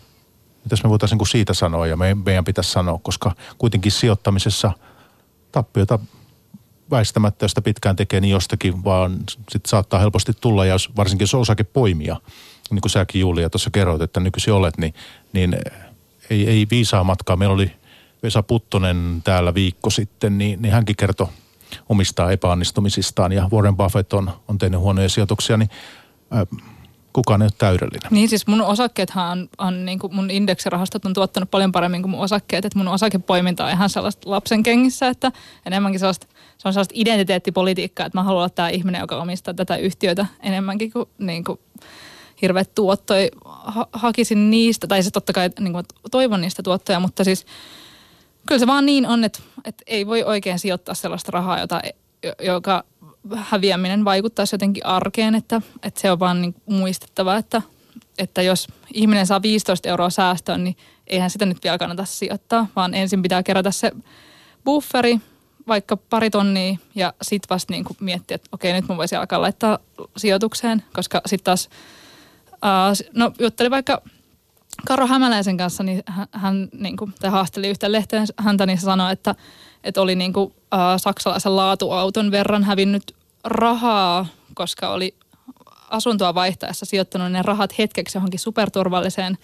[0.64, 4.72] mites me voitaisiin niin siitä sanoa ja me, meidän pitäisi sanoa, koska kuitenkin sijoittamisessa
[5.52, 5.98] tappiota
[6.90, 9.16] väistämättä, sitä pitkään tekee, niin jostakin vaan
[9.50, 12.16] sit saattaa helposti tulla, ja jos, varsinkin jos on osakepoimija,
[12.70, 14.94] niin kuin säkin Julia tuossa kerroit, että nykyisin olet, niin,
[15.32, 15.56] niin
[16.30, 17.36] ei, ei viisaa matkaa.
[17.36, 17.72] Meillä oli
[18.22, 21.28] Vesa Puttonen täällä viikko sitten, niin, niin hänkin kertoi
[21.88, 25.70] omista epäonnistumisistaan ja Warren Buffett on, on tehnyt huonoja sijoituksia, niin
[26.34, 26.46] äh,
[27.12, 28.08] kukaan ei ole täydellinen.
[28.10, 32.10] Niin siis mun osakkeethan on, on niin kuin mun indeksirahastot on tuottanut paljon paremmin kuin
[32.10, 35.32] mun osakkeet, että mun osakepoiminta on ihan sellaista lapsen kengissä, että
[35.66, 36.26] enemmänkin sellaista,
[36.58, 40.92] se on sellaista identiteettipolitiikkaa, että mä haluan olla tämä ihminen, joka omistaa tätä yhtiötä enemmänkin
[40.92, 41.58] kuin, niin kuin
[42.42, 47.24] hirveät tuottoja ha- hakisin niistä, tai se totta kai niin kuin, toivon niistä tuottoja, mutta
[47.24, 47.46] siis
[48.46, 51.80] kyllä se vaan niin on, että, että ei voi oikein sijoittaa sellaista rahaa, jota,
[52.40, 52.84] joka
[53.36, 57.62] häviäminen vaikuttaisi jotenkin arkeen, että, että se on vaan niin muistettava, että,
[58.18, 60.76] että jos ihminen saa 15 euroa säästöön, niin
[61.06, 63.92] eihän sitä nyt vielä kannata sijoittaa, vaan ensin pitää kerätä se
[64.64, 65.20] bufferi,
[65.66, 69.40] vaikka pari tonnia ja sitten vasta niin kuin miettiä, että okei nyt mä voisin alkaa
[69.40, 69.78] laittaa
[70.16, 71.68] sijoitukseen, koska sitten taas,
[72.62, 74.02] ää, no juttelin vaikka
[74.86, 79.12] Karo Hämäläisen kanssa, niin hän, hän niin kuin, tai haasteli yhtä lehteen häntä, niin sanoi,
[79.12, 79.34] että,
[79.84, 83.14] että oli niin kuin, ä, saksalaisen laatuauton verran hävinnyt
[83.44, 85.14] rahaa, koska oli
[85.90, 89.38] asuntoa vaihtaessa sijoittanut ne rahat hetkeksi johonkin superturvalliseen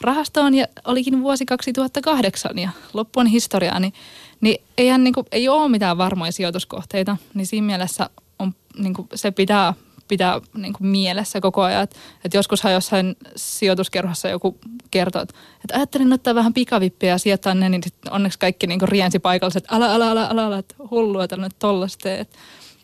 [0.00, 3.92] rahastoon ja olikin vuosi 2008 ja loppuun historiaa, niin,
[4.40, 9.08] niin eihän niin kuin, ei ole mitään varmoja sijoituskohteita, niin siinä mielessä on, niin kuin,
[9.14, 9.74] se pitää
[10.10, 11.82] pitää niin kuin mielessä koko ajan.
[11.82, 14.58] Että, että joskushan jossain sijoituskerhossa joku
[14.90, 15.34] kertoo, että,
[15.64, 19.64] että ajattelin ottaa vähän pikavippiä ja sijoittaa ne, niin onneksi kaikki niin kuin riensi paikalliset,
[19.64, 22.12] että älä, älä, älä, älä, älä, että hullua tällainen tollasta.
[22.12, 22.38] Että,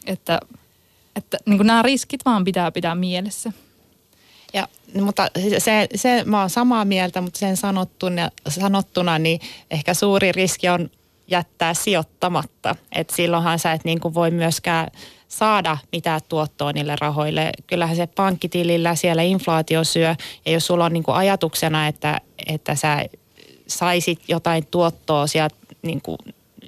[0.06, 0.40] että,
[1.16, 3.52] että niin kuin nämä riskit vaan pitää pitää mielessä.
[4.52, 4.68] Ja,
[5.00, 10.68] mutta se, se, mä oon samaa mieltä, mutta sen sanottuna, sanottuna niin ehkä suuri riski
[10.68, 10.90] on
[11.28, 12.76] jättää sijoittamatta.
[12.92, 14.88] Et silloinhan sä et niin kuin voi myöskään
[15.28, 17.52] saada mitään tuottoa niille rahoille.
[17.66, 20.14] Kyllähän se pankkitilillä siellä inflaatio syö
[20.46, 23.04] ja jos sulla on niin kuin ajatuksena, että, että sä
[23.66, 26.18] saisit jotain tuottoa sieltä niin kuin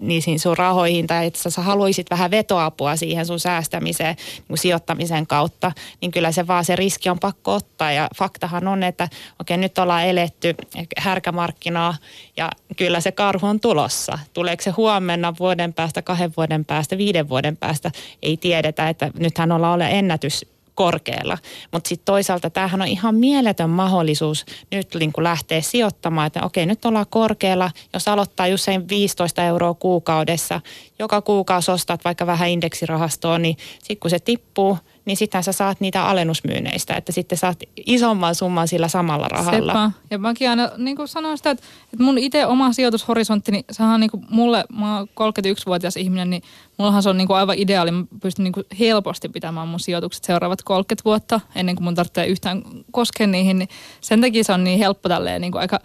[0.00, 4.16] niihin sun rahoihin tai että sä haluaisit vähän vetoapua siihen sun säästämiseen
[4.48, 7.92] niin sijoittamisen kautta, niin kyllä se vaan se riski on pakko ottaa.
[7.92, 9.08] Ja faktahan on, että
[9.40, 10.54] okei nyt ollaan eletty
[10.96, 11.94] härkämarkkinaa
[12.36, 14.18] ja kyllä se karhu on tulossa.
[14.34, 17.90] Tuleeko se huomenna vuoden päästä, kahden vuoden päästä, viiden vuoden päästä,
[18.22, 21.38] ei tiedetä, että nythän ollaan ole ennätys korkealla.
[21.72, 26.66] Mutta sitten toisaalta tämähän on ihan mieletön mahdollisuus nyt niin kuin lähteä sijoittamaan, että okei
[26.66, 30.60] nyt ollaan korkealla, jos aloittaa sen 15 euroa kuukaudessa,
[30.98, 34.78] joka kuukausi ostat vaikka vähän indeksirahastoa, niin sitten kun se tippuu,
[35.08, 39.72] niin sitten sä saat niitä alennusmyynneistä, että sitten saat isomman summan sillä samalla rahalla.
[39.72, 39.90] Sepä.
[40.10, 43.94] Ja mäkin aina niin kuin sanon sitä, että, että mun itse oma sijoitushorisontti, niin sehän
[43.94, 46.42] on niin kuin mulle, mä oon 31-vuotias ihminen, niin
[46.78, 47.90] mullahan se on niin kuin aivan ideaali.
[47.90, 52.26] Mä pystyn niin kuin helposti pitämään mun sijoitukset seuraavat 30 vuotta ennen kuin mun tarvitsee
[52.26, 53.58] yhtään koskea niihin.
[53.58, 53.68] Niin
[54.00, 55.80] sen takia se on niin helppo tälleen niin kuin aika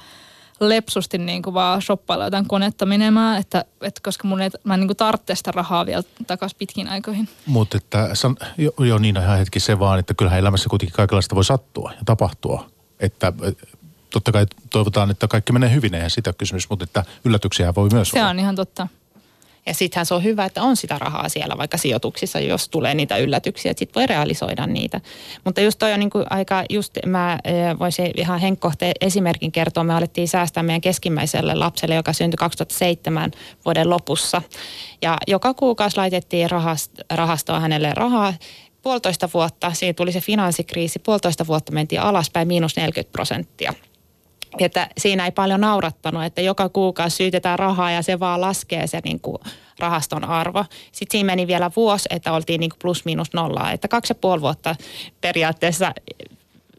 [0.60, 4.80] lepsusti niin kuin vaan shoppailla jotain konetta menemään, että, että koska mun ei, mä en
[4.80, 7.30] niin tarvitse sitä rahaa vielä takaisin pitkin aikoihin.
[7.46, 8.10] Mutta että,
[8.58, 12.02] jo, jo niin ihan hetki se vaan, että kyllähän elämässä kuitenkin kaikenlaista voi sattua ja
[12.06, 12.70] tapahtua.
[13.00, 13.34] Että
[14.10, 18.10] totta kai toivotaan, että kaikki menee hyvin, eihän sitä kysymys, mutta että yllätyksiä voi myös
[18.10, 18.28] se olla.
[18.28, 18.88] Se on ihan totta.
[19.66, 23.18] Ja sittenhän se on hyvä, että on sitä rahaa siellä vaikka sijoituksissa, jos tulee niitä
[23.18, 25.02] yllätyksiä, että sitten voi realisoida niitä.
[25.46, 27.40] Mutta just toi on niin kuin aika, just mä
[27.80, 29.84] voisin ihan henkkohteen esimerkin kertoa.
[29.84, 33.32] Me alettiin säästää meidän keskimmäiselle lapselle, joka syntyi 2007
[33.66, 34.42] vuoden lopussa.
[35.02, 36.50] Ja joka kuukausi laitettiin
[37.14, 38.34] rahastoa hänelle rahaa
[38.82, 43.74] puolitoista vuotta, siinä tuli se finanssikriisi, puolitoista vuotta mentiin alaspäin miinus 40 prosenttia
[44.60, 49.00] että siinä ei paljon naurattanut, että joka kuukausi syytetään rahaa ja se vaan laskee se
[49.04, 49.38] niin kuin
[49.80, 50.66] rahaston arvo.
[50.92, 54.16] Sitten siinä meni vielä vuosi, että oltiin niin kuin plus miinus nollaa, että kaksi ja
[54.16, 54.76] puoli vuotta
[55.22, 55.94] periaatteessa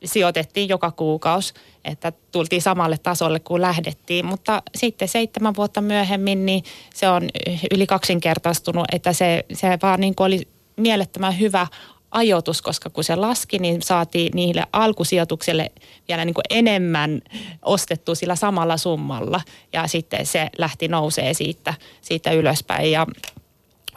[0.05, 1.55] sijoitettiin joka kuukausi,
[1.85, 6.65] että tultiin samalle tasolle kuin lähdettiin, mutta sitten seitsemän vuotta myöhemmin niin
[6.95, 7.29] se on
[7.75, 11.67] yli kaksinkertaistunut, että se, se vaan niin kuin oli mielettömän hyvä
[12.15, 15.73] ajoitus, koska kun se laski, niin saatiin niille alkusijoitukselle
[16.09, 17.23] vielä niin kuin enemmän
[17.63, 19.41] ostettu sillä samalla summalla.
[19.73, 22.93] Ja sitten se lähti nousee siitä, siitä ylöspäin.
[22.93, 23.07] Ja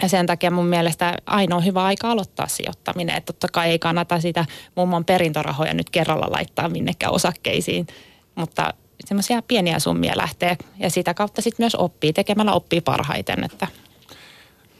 [0.01, 3.17] ja sen takia mun mielestä ainoa hyvä aika aloittaa sijoittaminen.
[3.17, 4.45] Että totta kai ei kannata sitä
[4.75, 7.87] mummon perintörahoja nyt kerralla laittaa minnekään osakkeisiin,
[8.35, 8.73] mutta
[9.05, 13.43] semmoisia pieniä summia lähtee ja sitä kautta sitten myös oppii, tekemällä oppii parhaiten.
[13.43, 13.67] Että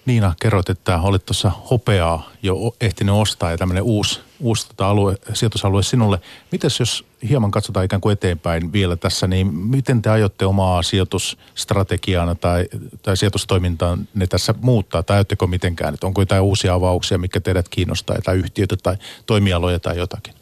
[0.08, 5.16] Niina, kerroit, että olet tuossa hopeaa jo ehtinyt ostaa ja tämmöinen uusi, uusi tota alue,
[5.34, 6.20] sijoitusalue sinulle.
[6.52, 12.36] Mites jos hieman katsotaan ikään kuin eteenpäin vielä tässä, niin miten te aiotte omaa sijoitusstrategiaana
[12.36, 12.66] tai,
[13.02, 15.94] tai sijoitustoimintaan ne tässä muuttaa tai aiotteko mitenkään?
[15.94, 18.96] Että onko jotain uusia avauksia, mikä teidät kiinnostaa tai yhtiöitä tai
[19.26, 20.34] toimialoja tai jotakin?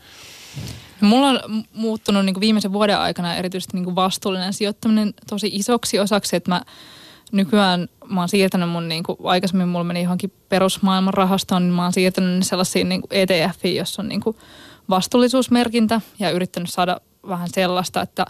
[1.01, 6.51] Mulla on muuttunut niin viimeisen vuoden aikana erityisesti niin vastuullinen sijoittaminen tosi isoksi osaksi, että
[6.51, 6.61] mä
[7.35, 11.83] nykyään mä oon siirtänyt mun, niin kuin, aikaisemmin mulla meni johonkin perusmaailman rahastoon, niin mä
[11.83, 14.37] oon siirtänyt sellaisiin niin ETF, jossa on niin kuin
[14.89, 18.25] vastuullisuusmerkintä ja yrittänyt saada vähän sellaista, että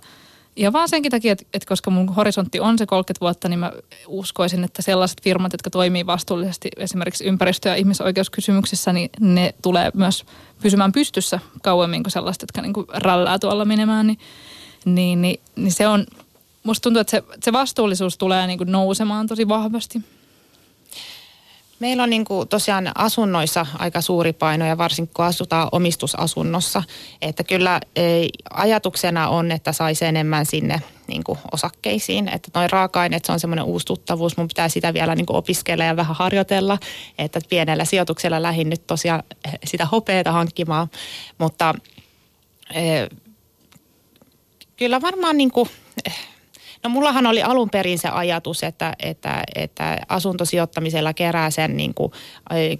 [0.57, 3.71] ja vaan senkin takia, että, että koska mun horisontti on se 30 vuotta, niin mä
[4.07, 10.25] uskoisin, että sellaiset firmat, jotka toimii vastuullisesti esimerkiksi ympäristö- ja ihmisoikeuskysymyksissä, niin ne tulee myös
[10.61, 14.07] pysymään pystyssä kauemmin kuin sellaiset, jotka niin kuin rällää tuolla menemään.
[14.07, 14.19] Niin,
[14.85, 16.05] niin, niin, niin se on,
[16.65, 20.01] musta tuntuu, että se, se vastuullisuus tulee niin kuin nousemaan tosi vahvasti.
[21.79, 26.83] Meillä on niin kuin tosiaan asunnoissa aika suuri paino ja varsinkin kun asutaan omistusasunnossa.
[27.21, 32.27] Että kyllä ei, ajatuksena on, että saisi enemmän sinne niin kuin osakkeisiin.
[32.27, 34.37] Että noin raaka-aineet, se on semmoinen uusi tuttavuus.
[34.37, 36.77] Mun pitää sitä vielä niin kuin opiskella ja vähän harjoitella.
[37.17, 39.23] Että pienellä sijoituksella lähdin nyt tosiaan
[39.65, 40.89] sitä hopeeta hankkimaan.
[41.37, 41.73] Mutta
[42.73, 43.09] eh,
[44.77, 45.69] kyllä varmaan niin kuin,
[46.85, 52.11] No mullahan oli alun perin se ajatus, että, että, että asuntosijoittamisella kerää sen niin kuin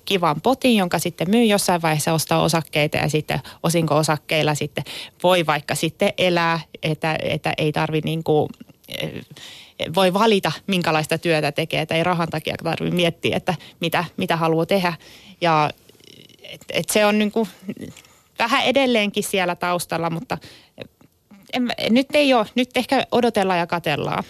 [0.05, 4.83] kivan potin, jonka sitten myy jossain vaiheessa ostaa osakkeita ja sitten osinko-osakkeilla sitten
[5.23, 8.49] voi vaikka sitten elää, että, että ei tarvi niin kuin,
[9.95, 14.65] voi valita, minkälaista työtä tekee, että ei rahan takia tarvitse miettiä, että mitä, mitä haluaa
[14.65, 14.93] tehdä.
[15.41, 15.69] Ja
[16.43, 17.49] et, et se on niin kuin
[18.39, 20.37] vähän edelleenkin siellä taustalla, mutta
[21.55, 24.23] en, nyt ei ole, nyt ehkä odotellaan ja katellaan.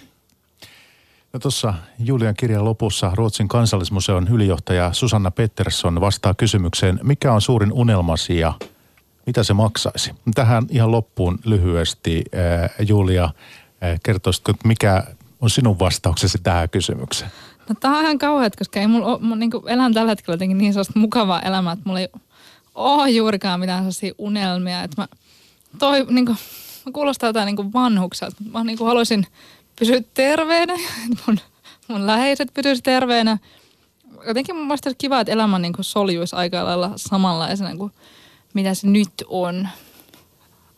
[1.34, 7.74] No tuossa Julian kirjan lopussa Ruotsin kansallismuseon ylijohtaja Susanna Pettersson vastaa kysymykseen, mikä on suurin
[7.74, 8.54] unelmasi ja
[9.26, 10.12] mitä se maksaisi?
[10.36, 15.04] Tähän ihan loppuun lyhyesti äh, Julia, äh, kertoisitko, mikä
[15.42, 17.32] on sinun vastauksesi tähän kysymykseen?
[17.70, 20.74] No tämä on ihan kauheat, koska ei mulla, mä niin elän tällä hetkellä jotenkin niin
[20.74, 22.10] sellaista mukavaa elämää, että mulla ei
[22.76, 25.08] ole juurikaan mitään sellaisia unelmia, että mä
[25.80, 26.38] toi niin kuin,
[26.86, 29.28] mä kuulostaa jotain niin kuin vanhukselta, mutta mä niin kuin haluaisin
[29.80, 31.40] pysyä terveenä, että mun,
[31.88, 33.38] mun läheiset pysyisivät terveenä.
[34.28, 37.92] Jotenkin mun mielestä olisi kiva, että elämä niin kuin soljuisi aika lailla samanlaisena kuin
[38.54, 39.68] mitä se nyt on.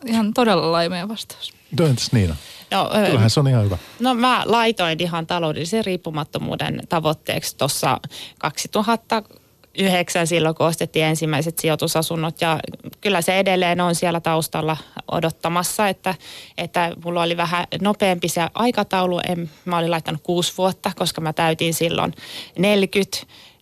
[0.06, 1.52] Ihan todella laimea vastaus.
[1.80, 2.36] Entäs Niina?
[2.70, 3.78] No, Kyllähän se on ihan hyvä.
[4.00, 8.00] No mä laitoin ihan taloudellisen riippumattomuuden tavoitteeksi tuossa
[8.38, 9.22] 2000
[9.78, 12.40] yhdeksän silloin, kun ostettiin ensimmäiset sijoitusasunnot.
[12.40, 12.60] Ja
[13.00, 14.76] kyllä se edelleen on siellä taustalla
[15.12, 16.14] odottamassa, että,
[16.58, 19.20] että mulla oli vähän nopeampi se aikataulu.
[19.28, 22.12] En, mä olin laittanut kuusi vuotta, koska mä täytin silloin
[22.58, 23.16] 40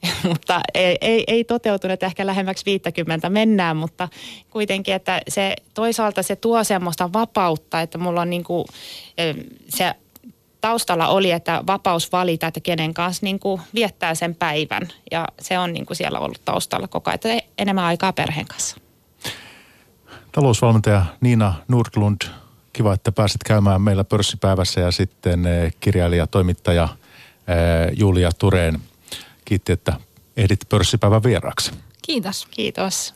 [0.28, 4.08] mutta ei, ei, ei toteutunut, ehkä lähemmäksi 50 mennään, mutta
[4.50, 8.64] kuitenkin, että se toisaalta se tuo semmoista vapautta, että mulla on niin kuin,
[9.68, 9.94] se
[10.66, 14.88] taustalla oli, että vapaus valita, että kenen kanssa niin kuin viettää sen päivän.
[15.10, 18.76] Ja se on niin kuin siellä ollut taustalla koko ajan, että enemmän aikaa perheen kanssa.
[20.32, 22.20] Talousvalmentaja Niina Nordlund,
[22.72, 28.80] kiva, että pääsit käymään meillä pörssipäivässä ja sitten eh, kirjailija, toimittaja eh, Julia Tureen.
[29.44, 29.92] Kiitti, että
[30.36, 31.72] ehdit pörssipäivän vieraaksi.
[32.02, 32.46] Kiitos.
[32.50, 33.14] Kiitos.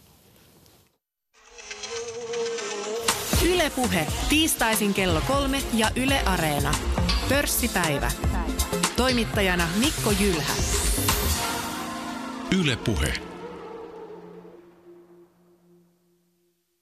[3.46, 6.74] Ylepuhe tiistaisin kello kolme ja Yle Areena.
[7.30, 8.10] Pörssipäivä.
[8.96, 10.52] Toimittajana Mikko Jylhä.
[12.60, 13.29] Ylepuhe.